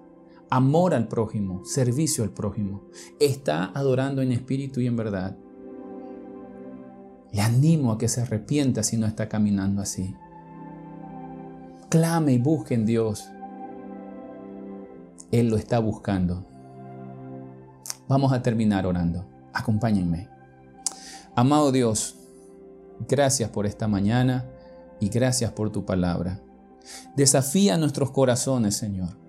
amor 0.49 0.93
al 0.93 1.07
prójimo, 1.07 1.65
servicio 1.65 2.23
al 2.23 2.31
prójimo. 2.31 2.81
Está 3.19 3.71
adorando 3.73 4.21
en 4.21 4.31
espíritu 4.31 4.79
y 4.79 4.87
en 4.87 4.95
verdad. 4.95 5.37
Le 7.31 7.41
animo 7.41 7.91
a 7.91 7.97
que 7.97 8.07
se 8.07 8.21
arrepienta 8.21 8.83
si 8.83 8.97
no 8.97 9.05
está 9.05 9.27
caminando 9.27 9.81
así. 9.81 10.15
Clame 11.89 12.33
y 12.33 12.37
busque 12.37 12.73
en 12.73 12.85
Dios. 12.85 13.29
Él 15.31 15.49
lo 15.49 15.57
está 15.57 15.79
buscando. 15.79 16.45
Vamos 18.07 18.31
a 18.31 18.41
terminar 18.41 18.85
orando. 18.85 19.25
Acompáñenme. 19.53 20.29
Amado 21.35 21.71
Dios, 21.71 22.15
gracias 23.07 23.49
por 23.49 23.65
esta 23.65 23.87
mañana 23.87 24.45
y 24.99 25.09
gracias 25.09 25.51
por 25.51 25.71
tu 25.71 25.85
palabra. 25.85 26.41
Desafía 27.15 27.77
nuestros 27.77 28.11
corazones, 28.11 28.75
Señor 28.75 29.26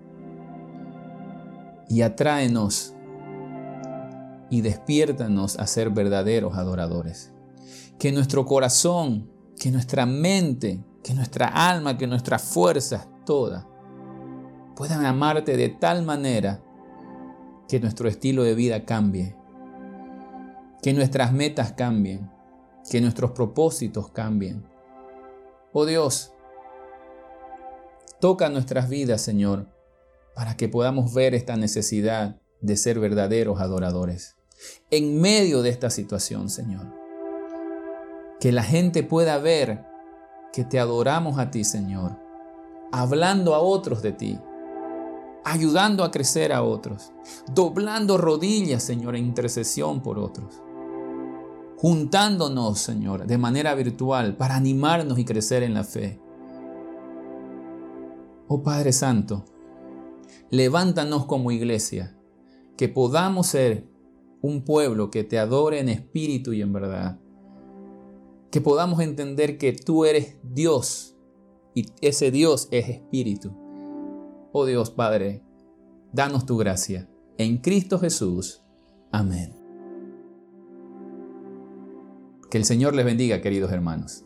y 1.89 2.03
atráenos 2.03 2.93
y 4.49 4.61
despiértanos 4.61 5.59
a 5.59 5.67
ser 5.67 5.89
verdaderos 5.89 6.55
adoradores. 6.55 7.33
Que 7.97 8.11
nuestro 8.11 8.45
corazón, 8.45 9.29
que 9.59 9.71
nuestra 9.71 10.05
mente, 10.05 10.83
que 11.03 11.13
nuestra 11.13 11.47
alma, 11.47 11.97
que 11.97 12.07
nuestras 12.07 12.41
fuerzas, 12.41 13.07
todas, 13.25 13.65
puedan 14.75 15.05
amarte 15.05 15.57
de 15.57 15.69
tal 15.69 16.03
manera 16.03 16.63
que 17.67 17.79
nuestro 17.79 18.07
estilo 18.07 18.43
de 18.43 18.55
vida 18.55 18.85
cambie, 18.85 19.35
que 20.81 20.93
nuestras 20.93 21.33
metas 21.33 21.73
cambien, 21.73 22.31
que 22.89 23.01
nuestros 23.01 23.31
propósitos 23.31 24.09
cambien. 24.09 24.63
Oh 25.73 25.85
Dios, 25.85 26.33
toca 28.19 28.49
nuestras 28.49 28.89
vidas, 28.89 29.21
Señor, 29.21 29.67
para 30.39 30.55
que 30.55 30.69
podamos 30.69 31.13
ver 31.13 31.35
esta 31.35 31.57
necesidad 31.57 32.39
de 32.61 32.77
ser 32.77 32.97
verdaderos 32.97 33.59
adoradores. 33.59 34.37
En 34.89 35.19
medio 35.19 35.61
de 35.61 35.69
esta 35.69 35.89
situación, 35.89 36.49
Señor. 36.49 36.95
Que 38.39 38.53
la 38.53 38.63
gente 38.63 39.03
pueda 39.03 39.37
ver 39.39 39.85
que 40.53 40.63
te 40.63 40.79
adoramos 40.79 41.39
a 41.39 41.51
ti, 41.51 41.65
Señor, 41.65 42.17
hablando 42.93 43.53
a 43.53 43.59
otros 43.59 44.01
de 44.01 44.13
ti, 44.13 44.39
ayudando 45.43 46.05
a 46.05 46.11
crecer 46.11 46.53
a 46.53 46.63
otros, 46.63 47.11
doblando 47.53 48.17
rodillas, 48.17 48.81
Señor, 48.81 49.17
en 49.17 49.25
intercesión 49.25 50.01
por 50.01 50.17
otros, 50.17 50.61
juntándonos, 51.75 52.79
Señor, 52.79 53.27
de 53.27 53.37
manera 53.37 53.75
virtual 53.75 54.37
para 54.37 54.55
animarnos 54.55 55.19
y 55.19 55.25
crecer 55.25 55.63
en 55.63 55.73
la 55.73 55.83
fe. 55.83 56.17
Oh 58.47 58.63
Padre 58.63 58.93
Santo, 58.93 59.43
levántanos 60.49 61.25
como 61.25 61.51
iglesia, 61.51 62.15
que 62.77 62.89
podamos 62.89 63.47
ser 63.47 63.87
un 64.41 64.63
pueblo 64.63 65.11
que 65.11 65.23
te 65.23 65.37
adore 65.37 65.79
en 65.79 65.89
espíritu 65.89 66.53
y 66.53 66.61
en 66.61 66.73
verdad. 66.73 67.19
Que 68.51 68.61
podamos 68.61 69.01
entender 69.01 69.57
que 69.57 69.73
tú 69.73 70.05
eres 70.05 70.37
Dios 70.43 71.15
y 71.75 71.85
ese 72.01 72.31
Dios 72.31 72.67
es 72.71 72.89
espíritu. 72.89 73.53
Oh 74.51 74.65
Dios 74.65 74.89
Padre, 74.89 75.43
danos 76.11 76.45
tu 76.45 76.57
gracia. 76.57 77.09
En 77.37 77.57
Cristo 77.57 77.99
Jesús. 77.99 78.63
Amén. 79.11 79.55
Que 82.49 82.57
el 82.57 82.65
Señor 82.65 82.95
les 82.95 83.05
bendiga, 83.05 83.41
queridos 83.41 83.71
hermanos. 83.71 84.25